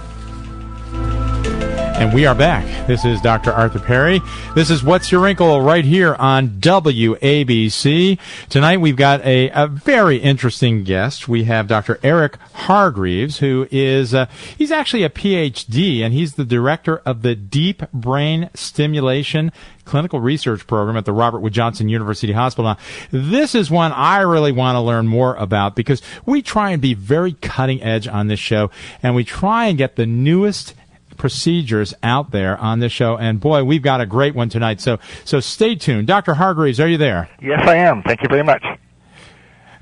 And 1.99 2.15
we 2.15 2.27
are 2.27 2.35
back. 2.35 2.87
This 2.87 3.05
is 3.05 3.21
Dr. 3.21 3.51
Arthur 3.51 3.81
Perry. 3.81 4.21
This 4.55 4.71
is 4.71 4.85
What's 4.85 5.11
Your 5.11 5.21
Wrinkle 5.21 5.61
right 5.61 5.85
here 5.85 6.15
on 6.15 6.61
WABC. 6.61 8.21
Tonight 8.49 8.77
we've 8.77 8.95
got 8.95 9.21
a, 9.25 9.51
a 9.51 9.67
very 9.67 10.19
interesting 10.19 10.85
guest. 10.85 11.27
We 11.27 11.43
have 11.45 11.67
Dr. 11.67 11.99
Eric 12.05 12.37
Hargreaves, 12.53 13.39
who 13.39 13.67
is, 13.73 14.15
uh, 14.15 14.27
he's 14.57 14.71
actually 14.71 15.03
a 15.03 15.11
PhD 15.11 16.03
and 16.03 16.15
he's 16.15 16.35
the 16.35 16.45
director 16.45 16.99
of 16.99 17.23
the 17.23 17.35
Deep 17.35 17.83
Brain 17.91 18.49
Stimulation 18.55 19.51
clinical 19.85 20.21
research 20.21 20.69
program 20.69 20.97
at 20.97 21.05
the 21.05 21.13
Robert 21.13 21.41
Wood 21.41 21.53
Johnson 21.53 21.89
University 21.89 22.33
Hospital. 22.33 22.71
Now, 22.71 22.79
this 23.11 23.57
is 23.57 23.73
one 23.73 23.91
I 23.91 24.21
really 24.21 24.53
want 24.53 24.77
to 24.77 24.81
learn 24.81 25.09
more 25.09 25.35
about 25.35 25.75
because 25.75 26.01
we 26.25 26.43
try 26.43 26.71
and 26.71 26.81
be 26.81 26.95
very 26.95 27.33
cutting 27.33 27.83
edge 27.83 28.07
on 28.07 28.29
this 28.29 28.39
show 28.39 28.71
and 29.03 29.17
we 29.17 29.25
try 29.25 29.67
and 29.67 29.77
get 29.77 29.97
the 29.97 30.07
newest 30.07 30.75
procedures 31.19 31.95
out 32.03 32.31
there 32.31 32.57
on 32.59 32.79
this 32.79 32.93
show. 32.93 33.17
And 33.17 33.41
boy, 33.41 33.65
we've 33.65 33.83
got 33.83 34.01
a 34.01 34.07
great 34.07 34.35
one 34.35 34.49
tonight. 34.49 34.81
So, 34.81 34.99
so 35.25 35.41
stay 35.41 35.75
tuned. 35.75 36.07
Dr. 36.07 36.35
Hargreaves, 36.35 36.81
are 36.81 36.89
you 36.89 36.99
there? 36.99 37.29
Yes, 37.41 37.61
I 37.67 37.77
am. 37.77 38.03
Thank 38.03 38.23
you 38.23 38.29
very 38.29 38.45
much. 38.45 38.65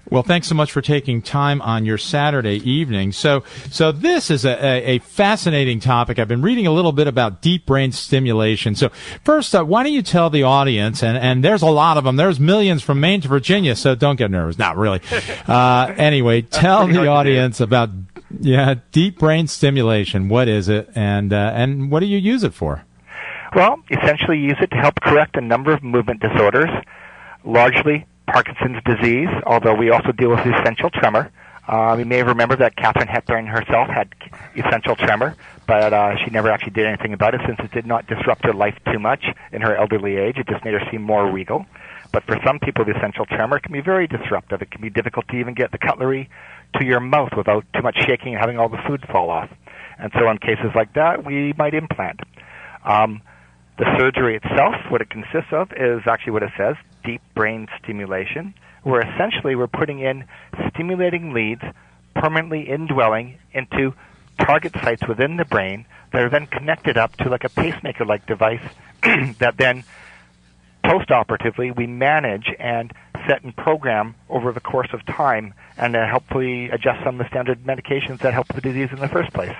Well, 0.08 0.22
thanks 0.22 0.46
so 0.46 0.54
much 0.54 0.70
for 0.70 0.80
taking 0.80 1.20
time 1.20 1.60
on 1.62 1.84
your 1.84 1.98
Saturday 1.98 2.58
evening. 2.58 3.10
So, 3.10 3.42
so 3.70 3.90
this 3.90 4.30
is 4.30 4.44
a, 4.44 4.52
a, 4.64 4.82
a 4.84 4.98
fascinating 5.00 5.80
topic. 5.80 6.20
I've 6.20 6.28
been 6.28 6.42
reading 6.42 6.68
a 6.68 6.72
little 6.72 6.92
bit 6.92 7.08
about 7.08 7.42
deep 7.42 7.66
brain 7.66 7.90
stimulation. 7.90 8.76
So, 8.76 8.90
first, 9.24 9.52
uh, 9.52 9.64
why 9.64 9.82
don't 9.82 9.92
you 9.92 10.02
tell 10.02 10.30
the 10.30 10.44
audience, 10.44 11.02
and, 11.02 11.18
and 11.18 11.42
there's 11.42 11.62
a 11.62 11.66
lot 11.66 11.96
of 11.96 12.04
them, 12.04 12.14
there's 12.14 12.38
millions 12.38 12.84
from 12.84 13.00
Maine 13.00 13.20
to 13.22 13.28
Virginia, 13.28 13.74
so 13.74 13.96
don't 13.96 14.14
get 14.14 14.30
nervous. 14.30 14.58
Not 14.58 14.76
really. 14.76 15.00
Uh, 15.46 15.92
anyway, 15.96 16.42
tell 16.42 16.86
the 16.86 17.06
audience 17.06 17.60
about 17.60 17.90
yeah, 18.40 18.74
deep 18.92 19.18
brain 19.18 19.46
stimulation. 19.46 20.28
What 20.28 20.48
is 20.48 20.68
it, 20.68 20.88
and 20.94 21.32
uh, 21.32 21.52
and 21.54 21.90
what 21.90 22.00
do 22.00 22.06
you 22.06 22.18
use 22.18 22.42
it 22.42 22.54
for? 22.54 22.84
Well, 23.54 23.82
essentially, 23.90 24.38
use 24.38 24.58
it 24.60 24.70
to 24.70 24.76
help 24.76 25.00
correct 25.00 25.36
a 25.36 25.40
number 25.40 25.72
of 25.72 25.82
movement 25.82 26.20
disorders, 26.20 26.70
largely 27.44 28.06
Parkinson's 28.26 28.82
disease. 28.84 29.28
Although 29.46 29.74
we 29.74 29.90
also 29.90 30.12
deal 30.12 30.30
with 30.30 30.40
essential 30.40 30.90
tremor, 30.90 31.30
Um, 31.68 31.98
you 31.98 32.04
may 32.04 32.22
remember 32.22 32.54
that 32.56 32.76
Katharine 32.76 33.08
Hepburn 33.08 33.46
herself 33.46 33.88
had 33.88 34.08
essential 34.54 34.94
tremor, 34.94 35.34
but 35.66 35.92
uh, 35.92 36.16
she 36.24 36.30
never 36.30 36.50
actually 36.50 36.72
did 36.72 36.86
anything 36.86 37.12
about 37.12 37.34
it 37.34 37.40
since 37.46 37.58
it 37.60 37.72
did 37.72 37.86
not 37.86 38.06
disrupt 38.06 38.44
her 38.44 38.52
life 38.52 38.78
too 38.92 38.98
much 38.98 39.24
in 39.52 39.62
her 39.62 39.76
elderly 39.76 40.16
age. 40.16 40.38
It 40.38 40.46
just 40.46 40.64
made 40.64 40.74
her 40.74 40.82
seem 40.90 41.02
more 41.02 41.30
regal. 41.30 41.66
But 42.12 42.24
for 42.24 42.38
some 42.44 42.58
people, 42.60 42.84
the 42.84 42.96
essential 42.96 43.26
tremor 43.26 43.58
can 43.58 43.72
be 43.72 43.80
very 43.80 44.06
disruptive. 44.06 44.62
It 44.62 44.70
can 44.70 44.80
be 44.80 44.90
difficult 44.90 45.28
to 45.28 45.36
even 45.36 45.54
get 45.54 45.72
the 45.72 45.78
cutlery 45.78 46.30
to 46.76 46.84
your 46.84 47.00
mouth 47.00 47.30
without 47.36 47.64
too 47.74 47.82
much 47.82 47.96
shaking 48.06 48.34
and 48.34 48.40
having 48.40 48.58
all 48.58 48.68
the 48.68 48.80
food 48.86 49.04
fall 49.10 49.30
off. 49.30 49.50
And 49.98 50.12
so 50.14 50.30
in 50.30 50.38
cases 50.38 50.72
like 50.74 50.94
that, 50.94 51.24
we 51.24 51.52
might 51.58 51.74
implant. 51.74 52.20
Um, 52.84 53.22
the 53.78 53.84
surgery 53.98 54.36
itself, 54.36 54.74
what 54.88 55.00
it 55.00 55.10
consists 55.10 55.52
of, 55.52 55.72
is 55.72 56.02
actually 56.06 56.32
what 56.32 56.42
it 56.42 56.52
says, 56.56 56.76
deep 57.04 57.20
brain 57.34 57.66
stimulation, 57.82 58.54
where 58.82 59.00
essentially 59.00 59.54
we're 59.54 59.66
putting 59.66 60.00
in 60.00 60.24
stimulating 60.70 61.32
leads 61.32 61.62
permanently 62.14 62.62
indwelling 62.62 63.38
into 63.52 63.92
target 64.38 64.72
sites 64.82 65.06
within 65.06 65.36
the 65.36 65.44
brain 65.44 65.86
that 66.12 66.22
are 66.22 66.30
then 66.30 66.46
connected 66.46 66.96
up 66.96 67.16
to 67.16 67.28
like 67.28 67.44
a 67.44 67.48
pacemaker-like 67.48 68.26
device 68.26 68.62
that 69.38 69.56
then 69.56 69.84
post-operatively 70.84 71.70
we 71.70 71.86
manage 71.86 72.46
and 72.58 72.92
set 73.26 73.42
and 73.42 73.56
program 73.56 74.14
over 74.28 74.52
the 74.52 74.60
course 74.60 74.88
of 74.92 75.04
time 75.06 75.52
and 75.76 75.96
uh, 75.96 76.06
hopefully 76.08 76.70
adjust 76.70 77.02
some 77.04 77.18
of 77.20 77.26
the 77.26 77.28
standard 77.28 77.62
medications 77.64 78.20
that 78.20 78.32
help 78.32 78.46
the 78.48 78.60
disease 78.60 78.88
in 78.92 78.98
the 78.98 79.08
first 79.08 79.32
place. 79.32 79.56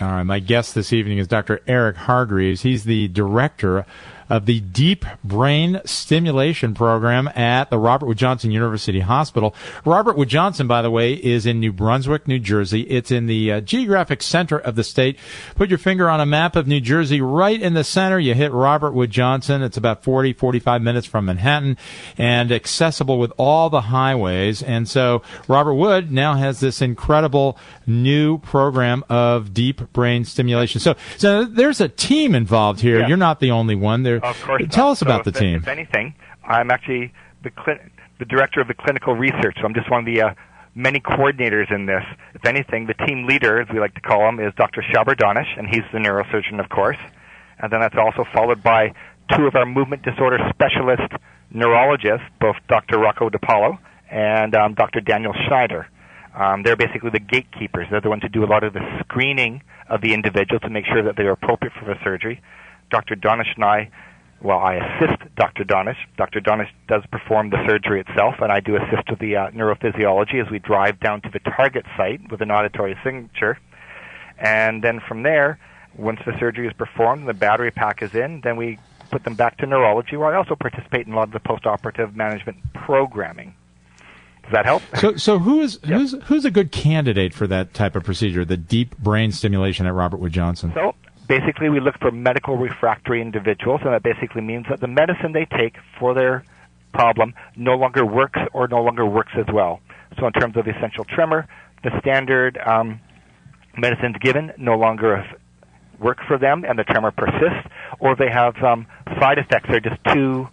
All 0.00 0.08
right, 0.08 0.22
my 0.24 0.40
guest 0.40 0.74
this 0.74 0.92
evening 0.92 1.18
is 1.18 1.28
Dr. 1.28 1.60
Eric 1.66 1.96
Hargreaves. 1.96 2.62
He's 2.62 2.84
the 2.84 3.08
director 3.08 3.86
of 4.28 4.46
the 4.46 4.60
Deep 4.60 5.04
Brain 5.22 5.80
Stimulation 5.84 6.74
Program 6.74 7.28
at 7.28 7.70
the 7.70 7.78
Robert 7.78 8.06
Wood 8.06 8.18
Johnson 8.18 8.50
University 8.50 9.00
Hospital. 9.00 9.54
Robert 9.84 10.16
Wood 10.16 10.28
Johnson, 10.28 10.66
by 10.66 10.82
the 10.82 10.90
way, 10.90 11.14
is 11.14 11.46
in 11.46 11.60
New 11.60 11.72
Brunswick, 11.72 12.26
New 12.26 12.38
Jersey. 12.38 12.82
It's 12.82 13.10
in 13.10 13.26
the 13.26 13.52
uh, 13.52 13.60
geographic 13.60 14.22
center 14.22 14.58
of 14.58 14.76
the 14.76 14.84
state. 14.84 15.18
Put 15.54 15.68
your 15.68 15.78
finger 15.78 16.08
on 16.08 16.20
a 16.20 16.26
map 16.26 16.56
of 16.56 16.66
New 16.66 16.80
Jersey 16.80 17.20
right 17.20 17.60
in 17.60 17.74
the 17.74 17.84
center. 17.84 18.18
You 18.18 18.34
hit 18.34 18.52
Robert 18.52 18.92
Wood 18.92 19.10
Johnson. 19.10 19.62
It's 19.62 19.76
about 19.76 20.04
40, 20.04 20.32
45 20.32 20.82
minutes 20.82 21.06
from 21.06 21.26
Manhattan 21.26 21.76
and 22.16 22.52
accessible 22.52 23.18
with 23.18 23.32
all 23.36 23.70
the 23.70 23.82
highways. 23.82 24.62
And 24.62 24.88
so 24.88 25.22
Robert 25.48 25.74
Wood 25.74 26.10
now 26.10 26.34
has 26.34 26.60
this 26.60 26.80
incredible 26.80 27.58
new 27.86 28.38
program 28.38 29.04
of 29.08 29.52
deep 29.52 29.92
brain 29.92 30.24
stimulation. 30.24 30.80
So, 30.80 30.94
so 31.16 31.44
there's 31.44 31.80
a 31.80 31.88
team 31.88 32.34
involved 32.34 32.80
here. 32.80 33.00
Yeah. 33.00 33.08
You're 33.08 33.16
not 33.16 33.40
the 33.40 33.50
only 33.50 33.74
one. 33.74 34.02
There, 34.20 34.30
Of 34.30 34.42
course. 34.42 34.62
Tell 34.70 34.86
not. 34.86 34.92
us 34.92 35.02
about 35.02 35.24
So 35.24 35.30
the 35.30 35.36
if, 35.38 35.40
team. 35.40 35.56
If 35.56 35.68
anything, 35.68 36.14
I'm 36.46 36.70
actually 36.70 37.12
the 37.42 37.50
cli- 37.50 37.80
the 38.18 38.24
director 38.24 38.60
of 38.60 38.68
the 38.68 38.74
clinical 38.74 39.14
research. 39.14 39.56
So 39.60 39.64
I'm 39.64 39.74
just 39.74 39.90
one 39.90 40.00
of 40.00 40.06
the 40.06 40.22
uh, 40.22 40.34
many 40.74 41.00
coordinators 41.00 41.72
in 41.74 41.86
this. 41.86 42.04
If 42.34 42.44
anything, 42.46 42.86
the 42.86 42.94
team 43.06 43.26
leader, 43.26 43.60
as 43.60 43.68
we 43.72 43.80
like 43.80 43.94
to 43.94 44.00
call 44.00 44.28
him, 44.28 44.40
is 44.40 44.52
Dr. 44.56 44.82
Shabbar 44.82 45.16
Danish, 45.16 45.48
and 45.56 45.66
he's 45.68 45.82
the 45.92 45.98
neurosurgeon, 45.98 46.60
of 46.62 46.68
course. 46.68 46.98
And 47.58 47.72
then 47.72 47.80
that's 47.80 47.96
also 47.96 48.24
followed 48.34 48.62
by 48.62 48.92
two 49.36 49.46
of 49.46 49.54
our 49.54 49.66
movement 49.66 50.02
disorder 50.02 50.38
specialist 50.50 51.12
neurologists, 51.50 52.26
both 52.40 52.56
Dr. 52.68 52.98
Rocco 52.98 53.30
DiPaolo 53.30 53.78
and 54.10 54.54
um, 54.54 54.74
Dr. 54.74 55.00
Daniel 55.00 55.32
Schneider. 55.46 55.88
Um, 56.34 56.62
they're 56.64 56.76
basically 56.76 57.10
the 57.10 57.20
gatekeepers. 57.20 57.86
They're 57.90 58.00
the 58.00 58.08
ones 58.10 58.22
who 58.22 58.28
do 58.28 58.44
a 58.44 58.46
lot 58.50 58.64
of 58.64 58.72
the 58.72 58.80
screening 59.00 59.62
of 59.88 60.00
the 60.00 60.12
individual 60.14 60.58
to 60.60 60.68
make 60.70 60.84
sure 60.86 61.02
that 61.04 61.14
they're 61.16 61.30
appropriate 61.32 61.72
for 61.78 61.84
the 61.86 61.94
surgery. 62.02 62.42
Dr. 62.90 63.14
Danish 63.14 63.48
and 63.56 63.64
I, 63.64 63.90
well, 64.40 64.58
I 64.58 64.74
assist 64.74 65.22
Dr. 65.36 65.64
Danish. 65.64 65.96
Dr. 66.16 66.40
Danish 66.40 66.68
does 66.86 67.02
perform 67.10 67.50
the 67.50 67.64
surgery 67.66 68.00
itself, 68.00 68.36
and 68.40 68.52
I 68.52 68.60
do 68.60 68.76
assist 68.76 69.08
with 69.08 69.18
the 69.18 69.36
uh, 69.36 69.50
neurophysiology 69.50 70.44
as 70.44 70.50
we 70.50 70.58
drive 70.58 71.00
down 71.00 71.22
to 71.22 71.30
the 71.30 71.38
target 71.38 71.86
site 71.96 72.30
with 72.30 72.42
an 72.42 72.50
auditory 72.50 72.96
signature. 73.02 73.58
And 74.38 74.82
then 74.82 75.00
from 75.06 75.22
there, 75.22 75.58
once 75.96 76.20
the 76.26 76.38
surgery 76.38 76.66
is 76.66 76.72
performed, 76.74 77.26
the 77.28 77.34
battery 77.34 77.70
pack 77.70 78.02
is 78.02 78.14
in, 78.14 78.40
then 78.42 78.56
we 78.56 78.78
put 79.10 79.24
them 79.24 79.34
back 79.34 79.56
to 79.58 79.66
neurology, 79.66 80.16
where 80.16 80.34
I 80.34 80.36
also 80.36 80.56
participate 80.56 81.06
in 81.06 81.12
a 81.12 81.16
lot 81.16 81.28
of 81.28 81.32
the 81.32 81.40
post-operative 81.40 82.16
management 82.16 82.58
programming. 82.74 83.54
Does 84.42 84.52
that 84.52 84.66
help? 84.66 84.82
So, 84.96 85.16
so 85.16 85.38
who 85.38 85.60
is 85.60 85.78
who's 85.86 86.12
who's 86.24 86.44
a 86.44 86.50
good 86.50 86.70
candidate 86.70 87.32
for 87.32 87.46
that 87.46 87.72
type 87.72 87.96
of 87.96 88.04
procedure, 88.04 88.44
the 88.44 88.58
deep 88.58 88.98
brain 88.98 89.32
stimulation 89.32 89.86
at 89.86 89.94
Robert 89.94 90.18
Wood 90.18 90.32
Johnson? 90.32 90.72
So 90.74 90.94
basically, 91.26 91.68
we 91.68 91.80
look 91.80 91.98
for 91.98 92.10
medical 92.10 92.56
refractory 92.56 93.20
individuals, 93.20 93.80
and 93.84 93.92
that 93.92 94.02
basically 94.02 94.42
means 94.42 94.66
that 94.68 94.80
the 94.80 94.88
medicine 94.88 95.32
they 95.32 95.46
take 95.46 95.76
for 95.98 96.14
their 96.14 96.44
problem 96.92 97.34
no 97.56 97.74
longer 97.74 98.06
works 98.06 98.40
or 98.52 98.68
no 98.68 98.82
longer 98.82 99.04
works 99.04 99.32
as 99.36 99.46
well. 99.52 99.80
So 100.18 100.26
in 100.26 100.32
terms 100.32 100.56
of 100.56 100.66
essential 100.68 101.04
tremor, 101.04 101.46
the 101.82 101.98
standard 102.00 102.56
um, 102.58 103.00
medicines 103.76 104.16
given 104.20 104.52
no 104.56 104.76
longer 104.76 105.24
work 105.98 106.18
for 106.26 106.38
them, 106.38 106.64
and 106.64 106.78
the 106.78 106.84
tremor 106.84 107.10
persists, 107.10 107.68
or 107.98 108.16
they 108.16 108.30
have 108.30 108.56
um, 108.62 108.86
side 109.18 109.38
effects 109.38 109.68
that 109.68 109.76
are 109.76 109.80
just 109.90 110.02
too 110.12 110.48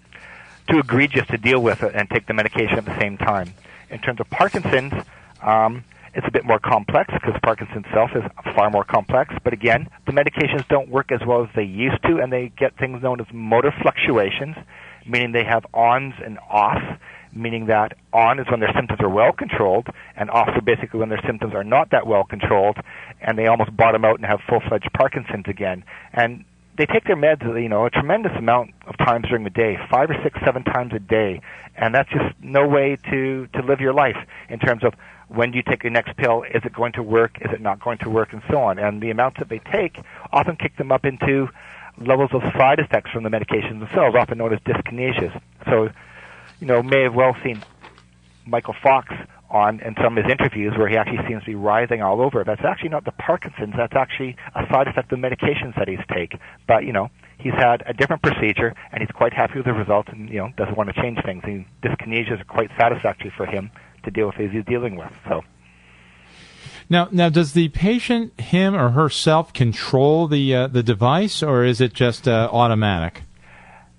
too 0.70 0.80
egregious 0.80 1.26
to 1.28 1.38
deal 1.38 1.62
with 1.62 1.84
it 1.84 1.94
and 1.96 2.10
take 2.10 2.28
the 2.28 2.34
medication 2.34 2.78
at 2.78 2.86
the 2.86 2.98
same 3.00 3.18
time. 3.18 3.54
In 3.90 4.00
terms 4.00 4.20
of 4.20 4.30
Parkinson's, 4.30 4.94
um, 5.42 5.84
it's 6.14 6.28
a 6.28 6.32
bit 6.32 6.46
more 6.46 6.60
complex 6.60 7.14
because 7.14 7.40
Parkinson's 7.44 7.86
itself 7.86 8.12
is 8.16 8.24
far 8.56 8.70
more 8.70 8.84
complex. 8.84 9.34
But 9.44 9.54
again, 9.54 9.88
the 10.06 10.12
medications 10.12 10.68
don't 10.68 10.90
work 10.90 11.12
as 11.12 11.22
well 11.26 11.44
as 11.44 11.50
they 11.56 11.64
used 11.64 12.02
to, 12.04 12.18
and 12.18 12.32
they 12.32 12.52
get 12.58 12.78
things 12.78 13.02
known 13.02 13.22
as 13.22 13.28
motor 13.34 13.74
fluctuations, 13.82 14.56
meaning 15.08 15.32
they 15.32 15.44
have 15.44 15.66
ons 15.74 16.14
and 16.24 16.38
offs, 16.50 17.00
meaning 17.34 17.68
that 17.68 17.98
on 18.12 18.40
is 18.40 18.48
when 18.50 18.60
their 18.60 18.74
symptoms 18.76 19.00
are 19.02 19.10
well 19.10 19.32
controlled, 19.32 19.88
and 20.18 20.30
off 20.30 20.50
are 20.50 20.62
basically 20.62 21.00
when 21.00 21.10
their 21.10 21.22
symptoms 21.26 21.54
are 21.54 21.64
not 21.64 21.92
that 21.92 22.06
well 22.06 22.24
controlled, 22.24 22.78
and 23.22 23.38
they 23.38 23.48
almost 23.48 23.76
bottom 23.76 24.04
out 24.04 24.18
and 24.18 24.26
have 24.26 24.40
full-fledged 24.50 24.90
Parkinson's 24.94 25.46
again. 25.48 25.84
And 26.14 26.44
they 26.78 26.86
take 26.86 27.04
their 27.06 27.16
meds, 27.16 27.44
you 27.62 27.70
know, 27.70 27.86
a 27.86 27.90
tremendous 27.90 28.32
amount 28.38 28.72
of 28.88 28.98
times 28.98 29.28
during 29.28 29.44
the 29.44 29.50
day, 29.50 29.78
five 29.90 30.10
or 30.10 30.16
six, 30.24 30.40
seven 30.44 30.64
times 30.64 30.94
a 30.96 31.00
day, 31.00 31.42
and 31.76 31.94
that's 31.94 32.10
just 32.10 32.36
no 32.42 32.68
way 32.68 32.98
to 33.12 33.48
to 33.54 33.62
live 33.62 33.80
your 33.80 33.94
life 33.94 34.18
in 34.50 34.60
terms 34.60 34.84
of 34.84 34.94
when 35.34 35.52
do 35.52 35.58
you 35.58 35.64
take 35.64 35.84
your 35.84 35.92
next 35.92 36.16
pill? 36.18 36.44
Is 36.44 36.62
it 36.66 36.74
going 36.74 36.92
to 36.94 37.04
work? 37.04 37.38
Is 37.42 37.52
it 37.54 37.62
not 37.62 37.80
going 37.80 37.98
to 38.00 38.10
work? 38.10 38.34
And 38.34 38.42
so 38.50 38.58
on. 38.58 38.80
And 38.80 39.02
the 39.02 39.12
amounts 39.12 39.40
that 39.40 39.50
they 39.50 39.60
take 39.60 39.98
often 40.32 40.58
kick 40.58 40.76
them 40.78 40.92
up 40.92 41.06
into 41.06 41.48
levels 41.98 42.32
of 42.34 42.42
side 42.58 42.80
effects 42.80 43.12
from 43.12 43.24
the 43.24 43.30
medications 43.30 43.80
themselves, 43.80 44.16
often 44.16 44.40
known 44.40 44.54
as 44.54 44.60
dyskinesias. 44.60 45.40
So, 45.66 45.90
you 46.60 46.68
know, 46.68 46.84
may 46.84 47.04
have 47.04 47.16
well 47.16 47.36
seen 47.44 47.62
Michael 48.46 48.76
Fox 48.84 49.14
on 49.50 49.80
in 49.82 49.96
some 50.02 50.18
of 50.18 50.24
his 50.24 50.32
interviews 50.32 50.74
where 50.78 50.88
he 50.88 50.98
actually 50.98 51.26
seems 51.28 51.42
to 51.44 51.48
be 51.48 51.56
writhing 51.56 52.02
all 52.02 52.22
over. 52.22 52.44
That's 52.44 52.64
actually 52.64 52.90
not 52.90 53.06
the 53.06 53.12
Parkinson's. 53.12 53.74
That's 53.76 53.96
actually 53.96 54.36
a 54.56 54.66
side 54.72 54.88
effect 54.88 55.12
of 55.12 55.20
medications 55.20 55.76
that 55.78 55.88
he's 55.88 56.00
take. 56.14 56.38
But 56.68 56.86
you 56.86 56.94
know, 56.94 57.10
he's 57.38 57.54
had 57.54 57.84
a 57.86 57.94
different 57.94 58.22
procedure 58.22 58.74
and 58.92 59.02
he's 59.02 59.12
quite 59.12 59.34
happy 59.34 59.58
with 59.58 59.66
the 59.66 59.74
results, 59.74 60.10
and 60.12 60.30
you 60.30 60.38
know, 60.38 60.50
doesn't 60.58 60.78
want 60.78 60.94
to 60.94 61.02
change 61.02 61.20
things. 61.24 61.44
And 61.46 61.66
dyskinesias 61.84 62.42
are 62.42 62.46
quite 62.46 62.70
satisfactory 62.78 63.32
for 63.36 63.46
him 63.46 63.72
to 64.04 64.12
deal 64.12 64.28
with 64.28 64.40
as 64.40 64.52
he's 64.52 64.66
dealing 64.66 64.96
with. 64.96 65.12
So. 65.28 65.42
Now, 66.90 67.08
now, 67.12 67.30
does 67.30 67.54
the 67.54 67.70
patient, 67.70 68.40
him 68.40 68.76
or 68.76 68.90
herself, 68.90 69.54
control 69.54 70.28
the 70.28 70.54
uh, 70.54 70.68
the 70.68 70.84
device, 70.84 71.42
or 71.42 71.64
is 71.64 71.80
it 71.80 71.94
just 71.94 72.28
uh, 72.28 72.50
automatic? 72.52 73.22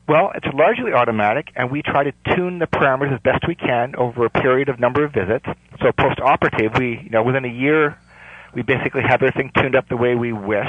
Well, 0.09 0.33
it's 0.35 0.47
largely 0.53 0.93
automatic, 0.93 1.53
and 1.57 1.71
we 1.71 1.81
try 1.81 2.05
to 2.05 2.13
tune 2.35 2.59
the 2.59 2.67
parameters 2.67 3.15
as 3.15 3.21
best 3.23 3.47
we 3.49 3.55
can 3.55 3.95
over 3.97 4.27
a 4.27 4.31
period 4.31 4.69
of 4.69 4.81
number 4.81 5.05
of 5.05 5.13
visits. 5.13 5.47
So 5.81 5.93
post-operative, 5.93 6.73
we, 6.77 7.01
you 7.05 7.11
know, 7.11 7.23
within 7.23 7.45
a 7.45 7.53
year, 7.53 7.97
we 8.53 8.63
basically 8.63 9.03
have 9.03 9.23
everything 9.23 9.53
tuned 9.57 9.77
up 9.77 9.89
the 9.89 9.97
way 9.97 10.15
we 10.15 10.33
wish, 10.33 10.69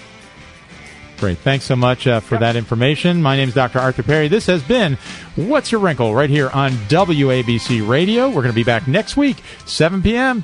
Great. 1.21 1.37
Thanks 1.37 1.65
so 1.65 1.75
much 1.75 2.07
uh, 2.07 2.19
for 2.19 2.39
that 2.39 2.55
information. 2.55 3.21
My 3.21 3.37
name 3.37 3.47
is 3.47 3.53
Dr. 3.53 3.77
Arthur 3.77 4.01
Perry. 4.01 4.27
This 4.27 4.47
has 4.47 4.63
been 4.63 4.97
What's 5.35 5.71
Your 5.71 5.79
Wrinkle 5.79 6.15
right 6.15 6.31
here 6.31 6.49
on 6.49 6.71
WABC 6.71 7.87
Radio. 7.87 8.27
We're 8.27 8.41
going 8.41 8.47
to 8.47 8.53
be 8.53 8.63
back 8.63 8.87
next 8.87 9.15
week, 9.15 9.37
7 9.67 10.01
p.m. 10.01 10.43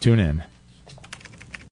Tune 0.00 0.18
in. 0.18 0.42